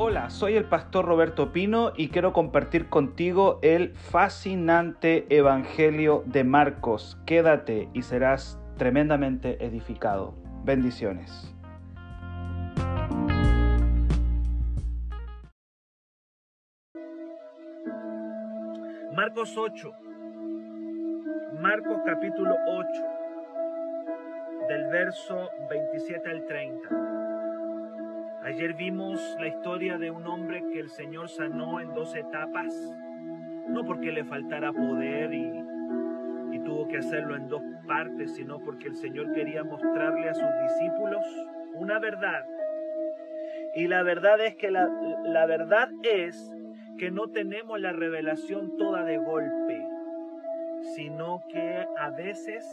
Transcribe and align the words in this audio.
Hola, 0.00 0.30
soy 0.30 0.54
el 0.54 0.64
pastor 0.64 1.06
Roberto 1.06 1.50
Pino 1.50 1.92
y 1.96 2.10
quiero 2.10 2.32
compartir 2.32 2.88
contigo 2.88 3.58
el 3.62 3.96
fascinante 3.96 5.26
Evangelio 5.28 6.22
de 6.24 6.44
Marcos. 6.44 7.18
Quédate 7.26 7.88
y 7.94 8.02
serás 8.02 8.60
tremendamente 8.76 9.64
edificado. 9.64 10.36
Bendiciones. 10.62 11.52
Marcos 19.16 19.52
8. 19.58 19.92
Marcos 21.60 21.98
capítulo 22.06 22.54
8. 22.68 22.88
Del 24.68 24.86
verso 24.92 25.50
27 25.68 26.30
al 26.30 26.46
30. 26.46 27.27
Ayer 28.48 28.72
vimos 28.72 29.20
la 29.38 29.48
historia 29.48 29.98
de 29.98 30.10
un 30.10 30.26
hombre 30.26 30.64
que 30.72 30.80
el 30.80 30.88
Señor 30.88 31.28
sanó 31.28 31.80
en 31.80 31.92
dos 31.92 32.16
etapas. 32.16 32.74
No 33.68 33.84
porque 33.84 34.10
le 34.10 34.24
faltara 34.24 34.72
poder 34.72 35.34
y, 35.34 35.64
tuvo 36.64 36.88
que 36.88 36.96
hacerlo 36.96 37.36
en 37.36 37.46
dos 37.48 37.62
partes, 37.86 38.36
sino 38.36 38.58
porque 38.60 38.88
el 38.88 38.96
Señor 38.96 39.32
quería 39.34 39.64
mostrarle 39.64 40.30
a 40.30 40.34
sus 40.34 40.48
discípulos 40.62 41.24
una 41.74 41.98
verdad. 41.98 42.46
Y 43.74 43.86
la 43.86 44.02
verdad 44.02 44.40
es 44.40 44.56
que 44.56 44.70
la 44.70 45.46
verdad 45.46 45.90
es 46.02 46.50
que 46.96 47.10
no 47.10 47.28
tenemos 47.28 47.78
la 47.78 47.92
revelación 47.92 48.78
toda 48.78 49.04
de 49.04 49.18
golpe, 49.18 49.86
sino 50.94 51.42
que 51.50 51.86
a 51.98 52.10
veces 52.10 52.66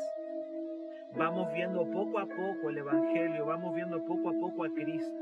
vamos 1.17 1.51
viendo 1.53 1.89
poco 1.91 2.19
a 2.19 2.25
poco 2.25 2.69
el 2.69 2.77
Evangelio, 2.77 3.45
vamos 3.45 3.73
viendo 3.75 4.03
poco 4.05 4.29
a 4.29 4.33
poco 4.33 4.65
a 4.65 4.69
Cristo. 4.69 5.15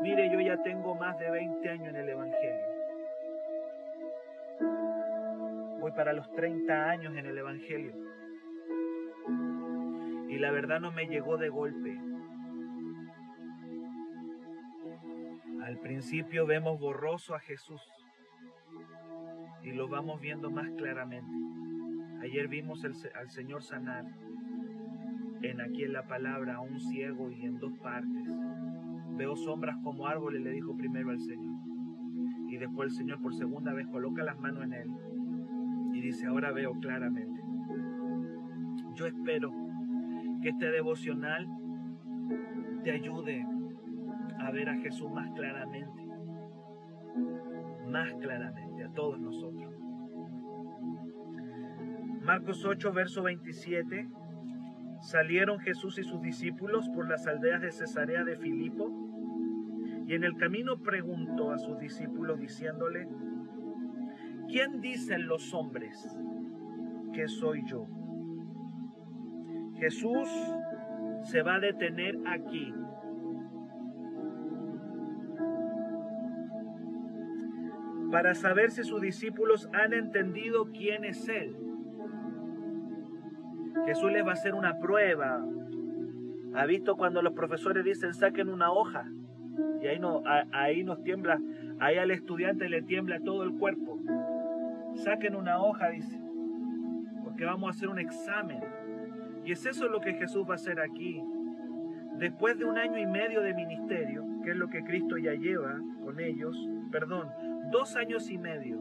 Mire, 0.00 0.30
yo 0.32 0.40
ya 0.40 0.62
tengo 0.62 0.94
más 0.94 1.18
de 1.18 1.30
20 1.30 1.68
años 1.68 1.88
en 1.88 1.96
el 1.96 2.08
Evangelio. 2.08 2.66
Voy 5.80 5.92
para 5.92 6.12
los 6.12 6.30
30 6.32 6.90
años 6.90 7.16
en 7.16 7.26
el 7.26 7.38
Evangelio. 7.38 7.94
Y 10.28 10.38
la 10.38 10.50
verdad 10.50 10.80
no 10.80 10.92
me 10.92 11.06
llegó 11.06 11.36
de 11.36 11.48
golpe. 11.48 11.98
Al 15.64 15.78
principio 15.78 16.46
vemos 16.46 16.78
borroso 16.80 17.34
a 17.34 17.40
Jesús 17.40 17.82
y 19.62 19.72
lo 19.72 19.88
vamos 19.88 20.20
viendo 20.20 20.50
más 20.50 20.70
claramente. 20.76 21.30
Ayer 22.22 22.48
vimos 22.48 22.84
al 22.84 23.30
Señor 23.30 23.62
sanar 23.62 24.04
en 25.42 25.60
aquí 25.60 25.84
en 25.84 25.92
la 25.92 26.06
palabra 26.06 26.56
a 26.56 26.60
un 26.60 26.78
ciego 26.80 27.30
y 27.30 27.44
en 27.44 27.58
dos 27.58 27.72
partes. 27.78 28.28
Veo 29.16 29.36
sombras 29.36 29.76
como 29.82 30.06
árboles, 30.06 30.42
le 30.42 30.50
dijo 30.50 30.76
primero 30.76 31.10
al 31.10 31.20
Señor. 31.20 31.56
Y 32.48 32.56
después 32.56 32.90
el 32.90 32.96
Señor 32.96 33.20
por 33.20 33.34
segunda 33.34 33.72
vez 33.72 33.86
coloca 33.88 34.22
las 34.24 34.38
manos 34.38 34.64
en 34.64 34.72
él 34.72 34.90
y 35.92 36.00
dice, 36.00 36.26
ahora 36.26 36.52
veo 36.52 36.72
claramente. 36.80 37.42
Yo 38.94 39.06
espero 39.06 39.52
que 40.42 40.50
este 40.50 40.70
devocional 40.70 41.48
te 42.84 42.92
ayude 42.92 43.44
a 44.38 44.50
ver 44.50 44.68
a 44.68 44.76
Jesús 44.76 45.10
más 45.10 45.30
claramente. 45.32 46.06
Más 47.90 48.14
claramente 48.14 48.84
a 48.84 48.92
todos 48.92 49.18
nosotros. 49.18 49.74
Marcos 52.22 52.64
8, 52.64 52.92
verso 52.92 53.22
27. 53.22 54.08
Salieron 55.00 55.60
Jesús 55.60 55.98
y 55.98 56.02
sus 56.02 56.20
discípulos 56.20 56.88
por 56.88 57.08
las 57.08 57.26
aldeas 57.26 57.60
de 57.60 57.70
Cesarea 57.70 58.24
de 58.24 58.36
Filipo 58.36 58.90
y 60.06 60.14
en 60.14 60.24
el 60.24 60.36
camino 60.36 60.78
preguntó 60.82 61.50
a 61.50 61.58
sus 61.58 61.78
discípulos 61.78 62.40
diciéndole, 62.40 63.06
¿quién 64.48 64.80
dicen 64.80 65.26
los 65.26 65.52
hombres 65.54 66.08
que 67.12 67.28
soy 67.28 67.62
yo? 67.66 67.86
Jesús 69.78 70.28
se 71.22 71.42
va 71.42 71.56
a 71.56 71.60
detener 71.60 72.18
aquí. 72.26 72.74
para 78.10 78.34
saber 78.34 78.70
si 78.70 78.84
sus 78.84 79.00
discípulos 79.00 79.68
han 79.72 79.92
entendido 79.92 80.70
quién 80.72 81.04
es 81.04 81.28
Él. 81.28 81.67
Jesús 83.88 84.12
les 84.12 84.22
va 84.22 84.32
a 84.32 84.34
hacer 84.34 84.54
una 84.54 84.78
prueba. 84.78 85.42
¿Ha 86.54 86.66
visto 86.66 86.94
cuando 86.98 87.22
los 87.22 87.32
profesores 87.32 87.82
dicen 87.86 88.12
saquen 88.12 88.50
una 88.50 88.70
hoja? 88.70 89.10
Y 89.82 89.86
ahí, 89.86 89.98
no, 89.98 90.22
ahí 90.52 90.84
nos 90.84 91.02
tiembla, 91.02 91.40
ahí 91.80 91.96
al 91.96 92.10
estudiante 92.10 92.68
le 92.68 92.82
tiembla 92.82 93.18
todo 93.20 93.44
el 93.44 93.54
cuerpo. 93.54 93.98
Saquen 94.96 95.34
una 95.34 95.62
hoja, 95.62 95.88
dice, 95.88 96.20
porque 97.24 97.46
vamos 97.46 97.68
a 97.68 97.70
hacer 97.70 97.88
un 97.88 97.98
examen. 97.98 98.60
Y 99.46 99.52
es 99.52 99.64
eso 99.64 99.88
lo 99.88 100.02
que 100.02 100.12
Jesús 100.12 100.46
va 100.46 100.52
a 100.52 100.56
hacer 100.56 100.80
aquí. 100.80 101.22
Después 102.18 102.58
de 102.58 102.66
un 102.66 102.76
año 102.76 102.98
y 102.98 103.06
medio 103.06 103.40
de 103.40 103.54
ministerio, 103.54 104.26
que 104.44 104.50
es 104.50 104.56
lo 104.56 104.68
que 104.68 104.84
Cristo 104.84 105.16
ya 105.16 105.32
lleva 105.32 105.80
con 106.04 106.20
ellos, 106.20 106.68
perdón, 106.92 107.30
dos 107.72 107.96
años 107.96 108.30
y 108.30 108.36
medio. 108.36 108.78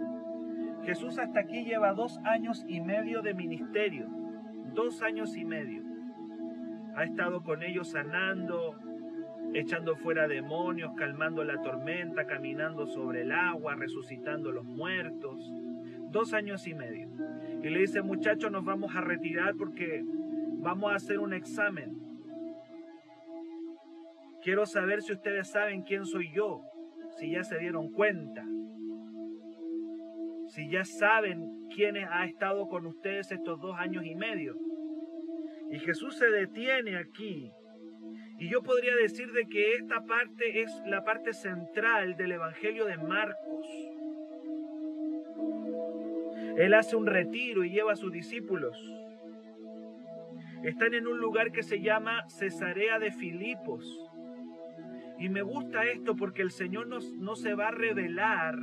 Jesús 0.84 1.18
hasta 1.18 1.40
aquí 1.40 1.64
lleva 1.64 1.94
dos 1.94 2.20
años 2.26 2.66
y 2.68 2.82
medio 2.82 3.22
de 3.22 3.34
ministerio, 3.34 4.27
dos 4.74 5.02
años 5.02 5.36
y 5.38 5.46
medio. 5.46 5.84
Ha 6.96 7.04
estado 7.04 7.44
con 7.44 7.64
ellos 7.64 7.90
sanando, 7.90 8.76
echando 9.54 9.96
fuera 9.96 10.28
demonios, 10.28 10.94
calmando 10.96 11.44
la 11.44 11.62
tormenta, 11.62 12.26
caminando 12.26 12.86
sobre 12.86 13.22
el 13.22 13.32
agua, 13.32 13.76
resucitando 13.76 14.52
los 14.52 14.66
muertos. 14.66 15.52
Dos 16.10 16.34
años 16.34 16.68
y 16.68 16.74
medio. 16.74 17.10
Y 17.62 17.70
le 17.70 17.80
dice, 17.80 18.02
muchachos, 18.02 18.52
nos 18.52 18.66
vamos 18.66 18.96
a 18.96 19.02
retirar 19.02 19.56
porque 19.56 20.04
vamos 20.60 20.92
a 20.92 20.96
hacer 20.96 21.20
un 21.20 21.34
examen. 21.34 21.98
Quiero 24.44 24.66
saber 24.66 25.02
si 25.02 25.14
ustedes 25.14 25.50
saben 25.50 25.82
quién 25.82 26.06
soy 26.06 26.32
yo, 26.32 26.62
si 27.18 27.32
ya 27.32 27.44
se 27.44 27.58
dieron 27.58 27.92
cuenta, 27.92 28.46
si 30.58 30.68
ya 30.70 30.84
saben 30.84 31.70
quién 31.70 31.98
ha 31.98 32.26
estado 32.26 32.68
con 32.68 32.88
ustedes 32.88 33.32
estos 33.32 33.62
dos 33.62 33.78
años 33.78 34.04
y 34.04 34.16
medio. 34.16 34.56
Y 35.70 35.78
Jesús 35.78 36.18
se 36.18 36.32
detiene 36.32 36.98
aquí. 36.98 37.52
Y 38.40 38.50
yo 38.50 38.64
podría 38.64 38.96
decir 38.96 39.32
de 39.34 39.46
que 39.46 39.76
esta 39.76 40.04
parte 40.06 40.64
es 40.64 40.72
la 40.88 41.04
parte 41.04 41.34
central 41.34 42.18
del 42.18 42.32
Evangelio 42.32 42.86
de 42.86 42.98
Marcos. 42.98 43.68
Él 46.58 46.74
hace 46.74 46.96
un 46.96 47.06
retiro 47.06 47.64
y 47.64 47.70
lleva 47.70 47.92
a 47.92 47.96
sus 47.96 48.12
discípulos. 48.12 48.76
Están 50.64 50.96
en 50.96 51.06
un 51.06 51.20
lugar 51.20 51.52
que 51.52 51.62
se 51.62 51.82
llama 51.82 52.28
Cesarea 52.30 52.98
de 52.98 53.12
Filipos. 53.12 54.10
Y 55.20 55.30
me 55.30 55.44
gusta 55.44 55.86
esto 55.86 56.16
porque 56.16 56.42
el 56.42 56.50
Señor 56.50 56.88
no, 56.88 56.98
no 57.20 57.36
se 57.36 57.54
va 57.54 57.68
a 57.68 57.72
revelar 57.72 58.56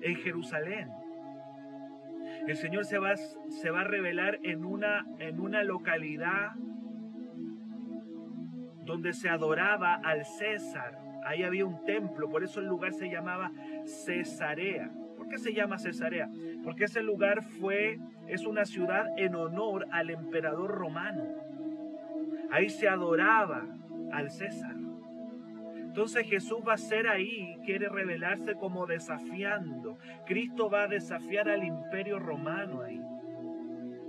en 0.00 0.16
Jerusalén. 0.16 0.88
El 2.46 2.56
Señor 2.56 2.84
se 2.84 2.98
va, 2.98 3.16
se 3.16 3.70
va 3.70 3.80
a 3.80 3.84
revelar 3.84 4.38
en 4.42 4.64
una, 4.64 5.06
en 5.18 5.40
una 5.40 5.62
localidad 5.64 6.52
donde 8.84 9.12
se 9.12 9.28
adoraba 9.28 9.94
al 9.94 10.24
César. 10.24 10.98
Ahí 11.24 11.42
había 11.42 11.64
un 11.64 11.84
templo, 11.84 12.28
por 12.28 12.44
eso 12.44 12.60
el 12.60 12.66
lugar 12.66 12.92
se 12.92 13.08
llamaba 13.08 13.50
Cesarea. 13.86 14.90
¿Por 15.16 15.28
qué 15.28 15.38
se 15.38 15.54
llama 15.54 15.78
Cesarea? 15.78 16.28
Porque 16.62 16.84
ese 16.84 17.02
lugar 17.02 17.42
fue, 17.42 17.98
es 18.28 18.44
una 18.44 18.66
ciudad 18.66 19.06
en 19.16 19.34
honor 19.34 19.86
al 19.90 20.10
emperador 20.10 20.70
romano. 20.70 21.24
Ahí 22.50 22.68
se 22.68 22.88
adoraba 22.88 23.66
al 24.12 24.30
César. 24.30 24.73
Entonces 25.94 26.26
Jesús 26.26 26.58
va 26.66 26.72
a 26.74 26.76
ser 26.76 27.06
ahí, 27.06 27.56
quiere 27.64 27.88
revelarse 27.88 28.56
como 28.56 28.84
desafiando. 28.84 29.96
Cristo 30.26 30.68
va 30.68 30.82
a 30.82 30.88
desafiar 30.88 31.48
al 31.48 31.62
imperio 31.62 32.18
romano 32.18 32.82
ahí. 32.82 33.00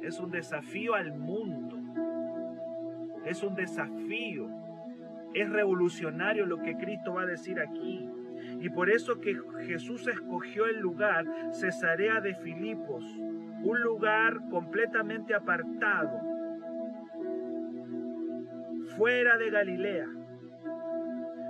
Es 0.02 0.20
un 0.20 0.32
desafío 0.32 0.96
al 0.96 1.14
mundo. 1.14 1.78
Es 3.24 3.44
un 3.44 3.54
desafío. 3.54 4.50
Es 5.36 5.48
revolucionario 5.48 6.48
lo 6.48 6.60
que 6.64 6.76
Cristo 6.76 7.14
va 7.14 7.22
a 7.22 7.28
decir 7.28 7.60
aquí. 7.60 8.10
Y 8.62 8.68
por 8.70 8.90
eso 8.90 9.22
que 9.22 9.40
Jesús 9.68 10.08
escogió 10.08 10.66
el 10.66 10.80
lugar 10.80 11.24
Cesarea 11.52 12.20
de 12.20 12.34
Filipos, 12.34 13.06
un 13.62 13.80
lugar 13.84 14.40
completamente 14.50 15.36
apartado, 15.36 16.20
fuera 18.98 19.38
de 19.38 19.52
Galilea 19.52 20.25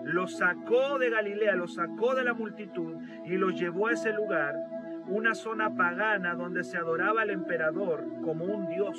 lo 0.06 0.28
sacó 0.28 1.00
de 1.00 1.10
Galilea, 1.10 1.56
lo 1.56 1.68
sacó 1.68 2.14
de 2.14 2.24
la 2.24 2.34
multitud 2.34 2.96
y 3.26 3.38
lo 3.38 3.50
llevó 3.50 3.88
a 3.88 3.94
ese 3.94 4.14
lugar, 4.14 4.56
una 5.08 5.34
zona 5.34 5.76
pagana 5.76 6.36
donde 6.36 6.64
se 6.64 6.78
adoraba 6.78 7.24
al 7.24 7.32
emperador 7.32 8.06
como 8.24 8.46
un 8.46 8.68
dios. 8.68 8.98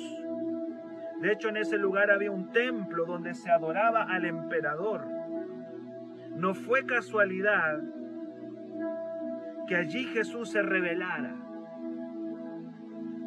De 1.21 1.31
hecho, 1.31 1.49
en 1.49 1.57
ese 1.57 1.77
lugar 1.77 2.11
había 2.11 2.29
un 2.29 2.51
templo 2.51 3.05
donde 3.05 3.33
se 3.33 3.49
adoraba 3.49 4.03
al 4.03 4.25
emperador. 4.25 5.07
No 6.35 6.53
fue 6.53 6.85
casualidad 6.85 7.81
que 9.67 9.75
allí 9.75 10.03
Jesús 10.05 10.51
se 10.51 10.61
revelara. 10.61 11.35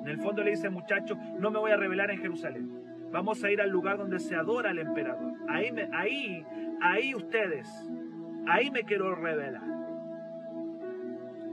En 0.02 0.08
el 0.08 0.18
fondo 0.18 0.44
le 0.44 0.50
dice, 0.50 0.70
muchachos, 0.70 1.18
no 1.38 1.50
me 1.50 1.58
voy 1.58 1.72
a 1.72 1.76
revelar 1.76 2.10
en 2.10 2.18
Jerusalén. 2.18 2.80
Vamos 3.10 3.42
a 3.42 3.50
ir 3.50 3.60
al 3.60 3.70
lugar 3.70 3.98
donde 3.98 4.20
se 4.20 4.36
adora 4.36 4.70
al 4.70 4.78
emperador. 4.78 5.32
Ahí, 5.48 5.70
ahí, 5.92 6.46
ahí 6.80 7.14
ustedes, 7.14 7.68
ahí 8.46 8.70
me 8.70 8.84
quiero 8.84 9.14
revelar. 9.14 9.62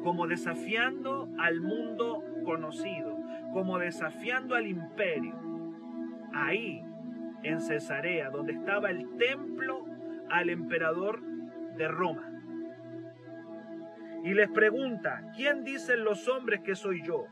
Como 0.04 0.28
desafiando 0.28 1.28
al 1.38 1.60
mundo 1.62 2.24
conocido, 2.46 3.18
como 3.52 3.78
desafiando 3.78 4.56
al 4.56 4.68
imperio. 4.68 5.36
Ahí, 6.34 6.86
en 7.44 7.62
Cesarea, 7.62 8.30
donde 8.30 8.54
estaba 8.54 8.90
el 8.90 9.18
templo 9.18 9.86
al 10.30 10.50
emperador 10.50 11.22
de 11.78 11.88
Roma. 11.88 12.32
Y 14.24 14.34
les 14.34 14.50
pregunta, 14.50 15.24
¿quién 15.36 15.64
dicen 15.64 16.04
los 16.04 16.28
hombres 16.28 16.62
que 16.62 16.76
soy 16.76 17.02
yo? 17.04 17.26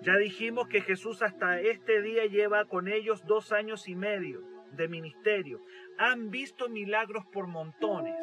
Ya 0.00 0.16
dijimos 0.16 0.66
que 0.68 0.80
Jesús 0.80 1.22
hasta 1.22 1.60
este 1.60 2.02
día 2.02 2.26
lleva 2.26 2.64
con 2.64 2.88
ellos 2.88 3.24
dos 3.24 3.52
años 3.52 3.88
y 3.88 3.94
medio 3.94 4.51
de 4.76 4.88
ministerio. 4.88 5.60
Han 5.98 6.30
visto 6.30 6.68
milagros 6.68 7.24
por 7.26 7.46
montones. 7.46 8.18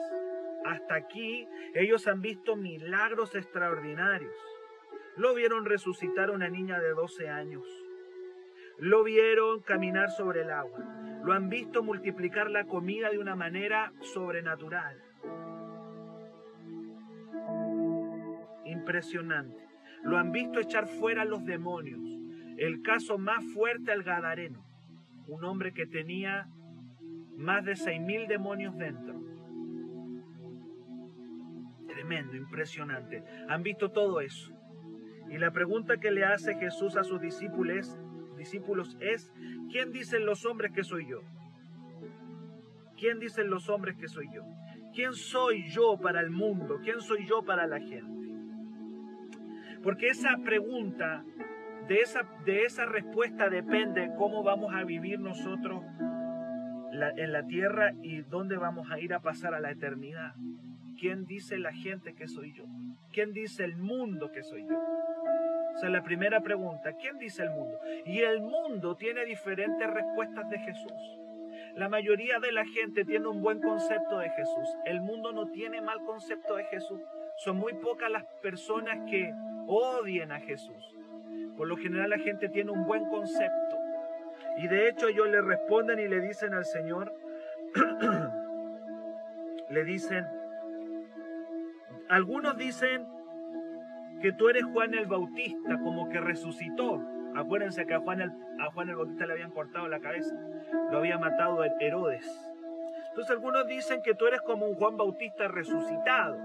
Hasta 0.65 0.95
aquí 0.95 1.47
ellos 1.73 2.07
han 2.07 2.21
visto 2.21 2.55
milagros 2.55 3.35
extraordinarios. 3.35 4.33
Lo 5.17 5.33
vieron 5.33 5.65
resucitar 5.65 6.29
a 6.29 6.33
una 6.33 6.49
niña 6.49 6.79
de 6.79 6.89
12 6.89 7.29
años. 7.29 7.65
Lo 8.77 9.03
vieron 9.03 9.61
caminar 9.61 10.09
sobre 10.11 10.41
el 10.41 10.51
agua. 10.51 10.79
Lo 11.23 11.33
han 11.33 11.49
visto 11.49 11.83
multiplicar 11.83 12.49
la 12.49 12.65
comida 12.65 13.09
de 13.09 13.19
una 13.19 13.35
manera 13.35 13.91
sobrenatural. 14.01 15.01
Impresionante. 18.63 19.67
Lo 20.03 20.17
han 20.17 20.31
visto 20.31 20.59
echar 20.59 20.87
fuera 20.87 21.23
a 21.23 21.25
los 21.25 21.43
demonios. 21.43 21.99
El 22.57 22.81
caso 22.81 23.17
más 23.17 23.43
fuerte 23.53 23.91
al 23.91 24.03
Gadareno, 24.03 24.65
un 25.29 25.43
hombre 25.45 25.73
que 25.73 25.85
tenía 25.85 26.47
más 27.37 27.63
de 27.63 27.75
seis 27.75 28.01
mil 28.01 28.27
demonios 28.27 28.75
dentro. 28.77 29.21
Tremendo, 31.87 32.35
impresionante. 32.35 33.23
Han 33.47 33.63
visto 33.63 33.89
todo 33.91 34.21
eso. 34.21 34.53
Y 35.29 35.37
la 35.37 35.51
pregunta 35.51 35.97
que 35.97 36.11
le 36.11 36.25
hace 36.25 36.55
Jesús 36.55 36.95
a 36.95 37.03
sus 37.03 37.21
discípulos, 37.21 37.97
discípulos 38.37 38.97
es, 38.99 39.31
¿quién 39.71 39.91
dicen 39.91 40.25
los 40.25 40.45
hombres 40.45 40.71
que 40.73 40.83
soy 40.83 41.07
yo? 41.07 41.21
¿Quién 42.97 43.19
dicen 43.19 43.49
los 43.49 43.69
hombres 43.69 43.95
que 43.97 44.07
soy 44.07 44.27
yo? 44.33 44.43
¿Quién 44.93 45.13
soy 45.13 45.69
yo 45.69 45.97
para 46.01 46.19
el 46.21 46.31
mundo? 46.31 46.79
¿Quién 46.83 46.99
soy 46.99 47.25
yo 47.27 47.43
para 47.43 47.67
la 47.67 47.79
gente? 47.79 48.19
Porque 49.83 50.07
esa 50.07 50.35
pregunta, 50.43 51.23
de 51.89 52.01
esa, 52.01 52.21
de 52.45 52.65
esa 52.65 52.85
respuesta 52.85 53.49
depende 53.49 54.11
cómo 54.15 54.43
vamos 54.43 54.73
a 54.75 54.83
vivir 54.83 55.19
nosotros 55.19 55.83
en 56.91 57.31
la 57.31 57.47
tierra 57.47 57.93
y 58.03 58.21
dónde 58.21 58.57
vamos 58.57 58.91
a 58.91 58.99
ir 58.99 59.11
a 59.11 59.21
pasar 59.21 59.55
a 59.55 59.59
la 59.59 59.71
eternidad. 59.71 60.35
¿Quién 60.99 61.25
dice 61.25 61.57
la 61.57 61.73
gente 61.73 62.13
que 62.13 62.27
soy 62.27 62.53
yo? 62.53 62.65
¿Quién 63.11 63.33
dice 63.33 63.63
el 63.63 63.75
mundo 63.75 64.31
que 64.31 64.43
soy 64.43 64.67
yo? 64.67 64.79
Esa 65.75 65.87
es 65.87 65.91
la 65.91 66.03
primera 66.03 66.41
pregunta. 66.41 66.93
¿Quién 66.93 67.17
dice 67.17 67.41
el 67.41 67.49
mundo? 67.49 67.79
Y 68.05 68.19
el 68.19 68.41
mundo 68.41 68.95
tiene 68.95 69.25
diferentes 69.25 69.89
respuestas 69.89 70.47
de 70.49 70.59
Jesús. 70.59 71.19
La 71.75 71.89
mayoría 71.89 72.39
de 72.39 72.51
la 72.51 72.65
gente 72.65 73.03
tiene 73.03 73.27
un 73.27 73.41
buen 73.41 73.61
concepto 73.61 74.19
de 74.19 74.29
Jesús. 74.29 74.77
El 74.85 75.01
mundo 75.01 75.31
no 75.31 75.49
tiene 75.49 75.81
mal 75.81 76.03
concepto 76.05 76.55
de 76.55 76.65
Jesús. 76.65 77.01
Son 77.37 77.57
muy 77.57 77.73
pocas 77.73 78.11
las 78.11 78.25
personas 78.43 79.09
que 79.09 79.33
odien 79.67 80.31
a 80.31 80.39
Jesús. 80.39 80.98
Por 81.59 81.67
lo 81.67 81.75
general 81.75 82.11
la 82.11 82.19
gente 82.19 82.47
tiene 82.47 82.71
un 82.71 82.85
buen 82.85 83.03
concepto. 83.09 83.75
Y 84.59 84.69
de 84.69 84.87
hecho 84.87 85.09
ellos 85.09 85.27
le 85.27 85.41
responden 85.41 85.99
y 85.99 86.07
le 86.07 86.21
dicen 86.21 86.53
al 86.53 86.63
Señor, 86.63 87.13
le 89.69 89.83
dicen, 89.83 90.25
algunos 92.07 92.55
dicen 92.55 93.05
que 94.21 94.31
tú 94.31 94.47
eres 94.47 94.63
Juan 94.71 94.93
el 94.93 95.05
Bautista, 95.05 95.77
como 95.83 96.07
que 96.07 96.21
resucitó. 96.21 97.05
Acuérdense 97.35 97.85
que 97.85 97.93
a 97.93 97.99
Juan, 97.99 98.21
el, 98.21 98.31
a 98.61 98.71
Juan 98.71 98.87
el 98.87 98.95
Bautista 98.95 99.25
le 99.25 99.33
habían 99.33 99.51
cortado 99.51 99.89
la 99.89 99.99
cabeza, 99.99 100.33
lo 100.89 100.99
había 100.99 101.17
matado 101.17 101.61
Herodes. 101.81 102.25
Entonces 103.09 103.31
algunos 103.31 103.67
dicen 103.67 104.01
que 104.01 104.15
tú 104.15 104.27
eres 104.27 104.39
como 104.43 104.65
un 104.65 104.75
Juan 104.75 104.95
Bautista 104.95 105.49
resucitado. 105.49 106.37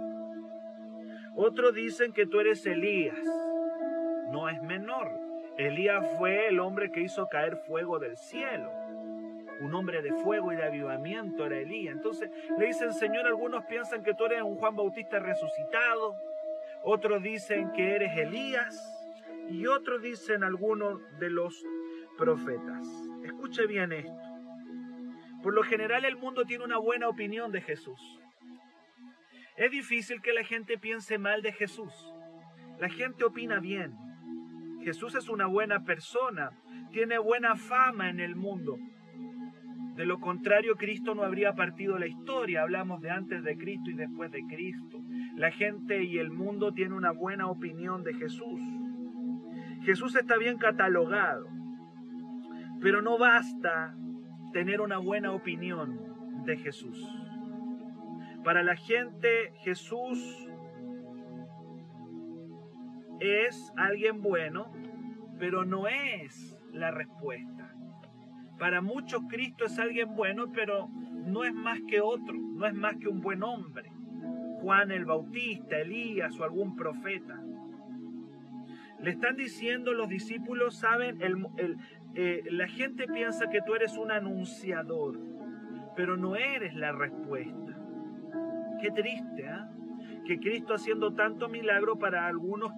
Otros 1.36 1.72
dicen 1.72 2.12
que 2.12 2.26
tú 2.26 2.40
eres 2.40 2.66
Elías. 2.66 3.43
No 4.34 4.48
es 4.48 4.60
menor. 4.60 5.12
Elías 5.58 6.04
fue 6.18 6.48
el 6.48 6.58
hombre 6.58 6.90
que 6.90 7.00
hizo 7.00 7.28
caer 7.28 7.56
fuego 7.56 8.00
del 8.00 8.16
cielo. 8.16 8.68
Un 9.60 9.72
hombre 9.76 10.02
de 10.02 10.12
fuego 10.12 10.52
y 10.52 10.56
de 10.56 10.64
avivamiento 10.64 11.46
era 11.46 11.56
Elías. 11.56 11.94
Entonces 11.94 12.32
le 12.58 12.66
dicen, 12.66 12.92
Señor, 12.92 13.28
algunos 13.28 13.64
piensan 13.66 14.02
que 14.02 14.12
tú 14.12 14.24
eres 14.24 14.42
un 14.42 14.56
Juan 14.56 14.74
Bautista 14.74 15.20
resucitado. 15.20 16.16
Otros 16.82 17.22
dicen 17.22 17.70
que 17.74 17.94
eres 17.94 18.18
Elías. 18.18 18.76
Y 19.50 19.68
otros 19.68 20.02
dicen 20.02 20.42
algunos 20.42 21.00
de 21.20 21.30
los 21.30 21.64
profetas. 22.18 22.84
Escuche 23.24 23.68
bien 23.68 23.92
esto. 23.92 24.20
Por 25.44 25.54
lo 25.54 25.62
general 25.62 26.04
el 26.04 26.16
mundo 26.16 26.44
tiene 26.44 26.64
una 26.64 26.78
buena 26.78 27.08
opinión 27.08 27.52
de 27.52 27.60
Jesús. 27.60 28.00
Es 29.56 29.70
difícil 29.70 30.20
que 30.20 30.32
la 30.32 30.42
gente 30.42 30.76
piense 30.76 31.18
mal 31.18 31.40
de 31.40 31.52
Jesús. 31.52 32.12
La 32.80 32.88
gente 32.88 33.22
opina 33.22 33.60
bien. 33.60 34.03
Jesús 34.84 35.14
es 35.14 35.28
una 35.30 35.46
buena 35.46 35.82
persona, 35.84 36.50
tiene 36.92 37.18
buena 37.18 37.56
fama 37.56 38.10
en 38.10 38.20
el 38.20 38.36
mundo. 38.36 38.76
De 39.96 40.04
lo 40.04 40.20
contrario, 40.20 40.74
Cristo 40.76 41.14
no 41.14 41.22
habría 41.22 41.54
partido 41.54 41.98
la 41.98 42.06
historia. 42.06 42.62
Hablamos 42.62 43.00
de 43.00 43.10
antes 43.10 43.42
de 43.44 43.56
Cristo 43.56 43.90
y 43.90 43.94
después 43.94 44.30
de 44.30 44.42
Cristo. 44.46 45.00
La 45.36 45.50
gente 45.50 46.04
y 46.04 46.18
el 46.18 46.30
mundo 46.30 46.72
tienen 46.72 46.92
una 46.92 47.12
buena 47.12 47.46
opinión 47.46 48.02
de 48.02 48.12
Jesús. 48.14 48.60
Jesús 49.82 50.16
está 50.16 50.36
bien 50.36 50.58
catalogado, 50.58 51.46
pero 52.80 53.02
no 53.02 53.18
basta 53.18 53.96
tener 54.52 54.80
una 54.80 54.98
buena 54.98 55.32
opinión 55.32 55.98
de 56.44 56.56
Jesús. 56.56 57.02
Para 58.42 58.62
la 58.62 58.76
gente 58.76 59.52
Jesús 59.62 60.43
es 63.24 63.72
alguien 63.76 64.22
bueno, 64.22 64.70
pero 65.38 65.64
no 65.64 65.88
es 65.88 66.56
la 66.72 66.90
respuesta. 66.90 67.74
Para 68.58 68.80
muchos 68.80 69.22
Cristo 69.28 69.64
es 69.64 69.78
alguien 69.78 70.14
bueno, 70.14 70.52
pero 70.52 70.88
no 70.88 71.44
es 71.44 71.54
más 71.54 71.80
que 71.88 72.00
otro, 72.00 72.34
no 72.34 72.66
es 72.66 72.74
más 72.74 72.96
que 72.96 73.08
un 73.08 73.20
buen 73.20 73.42
hombre. 73.42 73.90
Juan 74.60 74.90
el 74.90 75.04
Bautista, 75.04 75.78
Elías 75.78 76.38
o 76.38 76.44
algún 76.44 76.76
profeta. 76.76 77.40
Le 79.00 79.10
están 79.10 79.36
diciendo 79.36 79.92
los 79.92 80.08
discípulos, 80.08 80.76
saben, 80.76 81.18
eh, 82.14 82.42
la 82.50 82.68
gente 82.68 83.06
piensa 83.06 83.50
que 83.50 83.60
tú 83.60 83.74
eres 83.74 83.98
un 83.98 84.10
anunciador, 84.10 85.20
pero 85.96 86.16
no 86.16 86.36
eres 86.36 86.74
la 86.74 86.92
respuesta. 86.92 87.78
Qué 88.80 88.90
triste, 88.90 89.48
¿ah? 89.48 89.70
Que 90.24 90.38
Cristo 90.38 90.74
haciendo 90.74 91.12
tanto 91.12 91.48
milagro 91.48 91.98
para 91.98 92.26
algunos, 92.26 92.72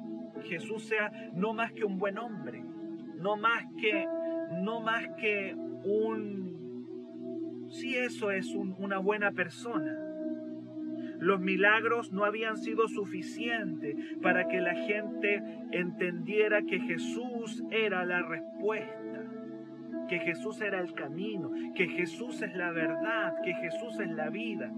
Jesús 0.44 0.84
sea 0.84 1.10
no 1.34 1.54
más 1.54 1.72
que 1.72 1.84
un 1.84 1.98
buen 1.98 2.18
hombre, 2.18 2.62
no 3.16 3.36
más 3.36 3.64
que, 3.80 4.06
no 4.62 4.80
más 4.80 5.08
que 5.16 5.54
un, 5.84 7.68
si 7.70 7.96
eso 7.96 8.30
es 8.30 8.54
una 8.54 8.98
buena 8.98 9.32
persona. 9.32 10.02
Los 11.18 11.40
milagros 11.40 12.12
no 12.12 12.24
habían 12.24 12.58
sido 12.58 12.88
suficientes 12.88 13.96
para 14.20 14.48
que 14.48 14.60
la 14.60 14.74
gente 14.74 15.42
entendiera 15.72 16.62
que 16.62 16.78
Jesús 16.80 17.64
era 17.70 18.04
la 18.04 18.20
respuesta, 18.22 19.24
que 20.08 20.18
Jesús 20.18 20.60
era 20.60 20.78
el 20.80 20.92
camino, 20.92 21.50
que 21.74 21.88
Jesús 21.88 22.42
es 22.42 22.54
la 22.54 22.70
verdad, 22.70 23.34
que 23.42 23.54
Jesús 23.54 23.98
es 23.98 24.10
la 24.10 24.28
vida 24.28 24.70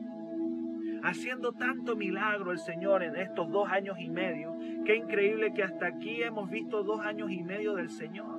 haciendo 1.09 1.53
tanto 1.53 1.97
milagro 1.97 2.53
el 2.53 2.59
Señor 2.59 3.03
en 3.03 3.17
estos 3.17 3.51
dos 3.51 3.69
años 3.71 3.99
y 3.99 4.11
medio. 4.11 4.57
Qué 4.85 4.97
increíble 4.97 5.53
que 5.55 5.63
hasta 5.63 5.87
aquí 5.87 6.23
hemos 6.23 6.51
visto 6.51 6.83
dos 6.83 7.01
años 7.01 7.31
y 7.31 7.43
medio 7.43 7.75
del 7.75 7.89
Señor. 7.89 8.39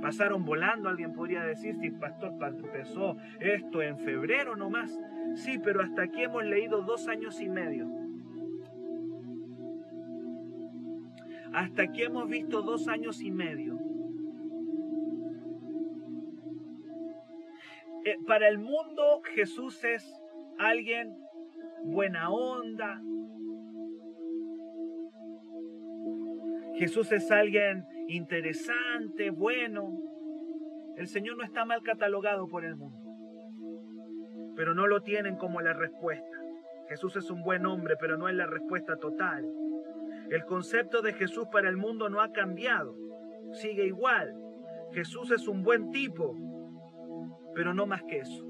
Pasaron 0.00 0.44
volando, 0.44 0.88
alguien 0.88 1.12
podría 1.12 1.42
decir, 1.42 1.74
si 1.76 1.90
pastor 1.90 2.34
empezó 2.40 3.16
esto 3.40 3.82
en 3.82 3.98
febrero 3.98 4.56
nomás. 4.56 4.96
Sí, 5.34 5.58
pero 5.58 5.82
hasta 5.82 6.02
aquí 6.02 6.22
hemos 6.22 6.44
leído 6.44 6.82
dos 6.82 7.08
años 7.08 7.40
y 7.40 7.48
medio. 7.48 7.88
Hasta 11.52 11.82
aquí 11.82 12.02
hemos 12.02 12.28
visto 12.28 12.62
dos 12.62 12.88
años 12.88 13.22
y 13.22 13.30
medio. 13.30 13.78
Eh, 18.04 18.18
para 18.26 18.48
el 18.48 18.58
mundo 18.58 19.22
Jesús 19.34 19.82
es 19.82 20.22
alguien 20.58 21.27
buena 21.90 22.30
onda, 22.30 23.02
Jesús 26.78 27.10
es 27.10 27.30
alguien 27.32 27.84
interesante, 28.06 29.30
bueno. 29.30 29.98
El 30.96 31.08
Señor 31.08 31.36
no 31.36 31.42
está 31.42 31.64
mal 31.64 31.82
catalogado 31.82 32.46
por 32.46 32.64
el 32.64 32.76
mundo, 32.76 32.98
pero 34.54 34.74
no 34.74 34.86
lo 34.86 35.02
tienen 35.02 35.36
como 35.36 35.60
la 35.60 35.72
respuesta. 35.72 36.36
Jesús 36.88 37.16
es 37.16 37.30
un 37.30 37.42
buen 37.42 37.66
hombre, 37.66 37.96
pero 38.00 38.16
no 38.16 38.28
es 38.28 38.36
la 38.36 38.46
respuesta 38.46 38.96
total. 38.96 39.44
El 40.30 40.44
concepto 40.44 41.02
de 41.02 41.14
Jesús 41.14 41.48
para 41.50 41.68
el 41.68 41.76
mundo 41.76 42.08
no 42.08 42.20
ha 42.20 42.32
cambiado, 42.32 42.96
sigue 43.52 43.84
igual. 43.84 44.34
Jesús 44.92 45.32
es 45.32 45.48
un 45.48 45.64
buen 45.64 45.90
tipo, 45.90 46.36
pero 47.54 47.74
no 47.74 47.86
más 47.86 48.04
que 48.04 48.18
eso. 48.20 48.46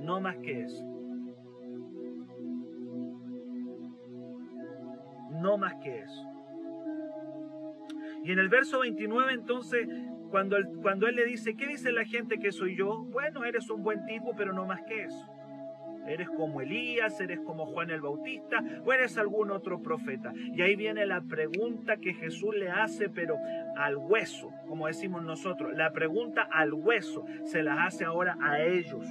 No 0.00 0.20
más 0.20 0.38
que 0.38 0.62
eso. 0.62 0.99
No 5.40 5.56
más 5.58 5.74
que 5.76 6.00
eso. 6.00 6.26
Y 8.22 8.32
en 8.32 8.38
el 8.38 8.48
verso 8.48 8.80
29 8.80 9.32
entonces, 9.32 9.88
cuando 10.30 10.56
él, 10.56 10.66
cuando 10.82 11.06
él 11.08 11.16
le 11.16 11.24
dice, 11.24 11.56
¿qué 11.56 11.66
dice 11.66 11.92
la 11.92 12.04
gente 12.04 12.38
que 12.38 12.52
soy 12.52 12.76
yo? 12.76 13.04
Bueno, 13.04 13.44
eres 13.44 13.70
un 13.70 13.82
buen 13.82 14.04
tipo, 14.04 14.34
pero 14.36 14.52
no 14.52 14.66
más 14.66 14.82
que 14.82 15.04
eso. 15.04 15.26
Eres 16.06 16.28
como 16.30 16.60
Elías, 16.60 17.20
eres 17.20 17.40
como 17.40 17.66
Juan 17.66 17.90
el 17.90 18.00
Bautista 18.00 18.62
o 18.84 18.92
eres 18.92 19.16
algún 19.16 19.50
otro 19.50 19.82
profeta. 19.82 20.32
Y 20.34 20.62
ahí 20.62 20.76
viene 20.76 21.06
la 21.06 21.22
pregunta 21.22 21.98
que 21.98 22.14
Jesús 22.14 22.54
le 22.56 22.70
hace, 22.70 23.08
pero 23.08 23.36
al 23.76 23.96
hueso, 23.96 24.50
como 24.66 24.86
decimos 24.86 25.22
nosotros. 25.22 25.72
La 25.74 25.92
pregunta 25.92 26.48
al 26.50 26.72
hueso 26.72 27.24
se 27.44 27.62
la 27.62 27.84
hace 27.84 28.04
ahora 28.04 28.36
a 28.40 28.60
ellos 28.62 29.04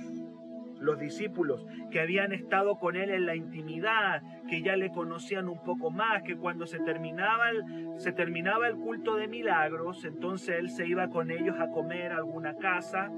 los 0.80 1.00
discípulos 1.00 1.66
que 1.92 2.00
habían 2.00 2.32
estado 2.32 2.78
con 2.78 2.96
él 2.96 3.10
en 3.10 3.26
la 3.26 3.36
intimidad, 3.36 4.22
que 4.48 4.62
ya 4.62 4.76
le 4.76 4.92
conocían 4.92 5.50
un 5.50 5.62
poco 5.64 5.92
más, 5.92 6.24
que 6.24 6.38
cuando 6.38 6.66
se 6.66 6.80
terminaba 6.80 7.50
el, 7.50 8.76
culto 8.78 9.16
de 9.16 9.28
milagros, 9.28 10.06
entonces 10.06 10.56
él 10.58 10.70
se 10.70 10.88
iba 10.88 11.10
con 11.10 11.32
ellos 11.32 11.56
a 11.60 11.70
comer 11.70 12.14
a 12.14 12.18
alguna 12.18 12.56
casa 12.56 13.12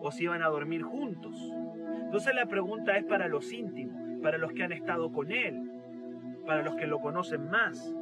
o 0.00 0.10
se 0.10 0.24
iban 0.24 0.42
a 0.42 0.48
dormir 0.48 0.82
juntos. 0.82 1.52
Entonces 2.02 2.34
la 2.34 2.46
pregunta 2.46 2.96
es 2.96 3.04
para 3.04 3.28
los 3.28 3.52
íntimos, 3.52 4.20
para 4.22 4.38
los 4.38 4.52
que 4.52 4.64
han 4.64 4.72
estado 4.72 5.12
con 5.12 5.30
él, 5.32 5.70
para 6.46 6.62
los 6.62 6.74
que 6.76 6.86
lo 6.86 7.00
conocen 7.00 7.48
más. 7.50 7.94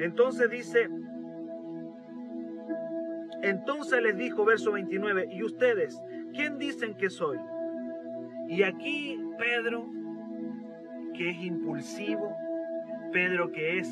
Entonces 0.00 0.50
dice, 0.50 0.88
entonces 3.42 4.02
les 4.02 4.16
dijo 4.16 4.44
verso 4.44 4.72
29, 4.72 5.28
¿y 5.32 5.42
ustedes 5.42 6.00
quién 6.34 6.58
dicen 6.58 6.94
que 6.94 7.10
soy? 7.10 7.38
Y 8.48 8.62
aquí 8.62 9.18
Pedro, 9.38 9.86
que 11.14 11.30
es 11.30 11.42
impulsivo, 11.42 12.36
Pedro 13.12 13.52
que 13.52 13.78
es 13.78 13.88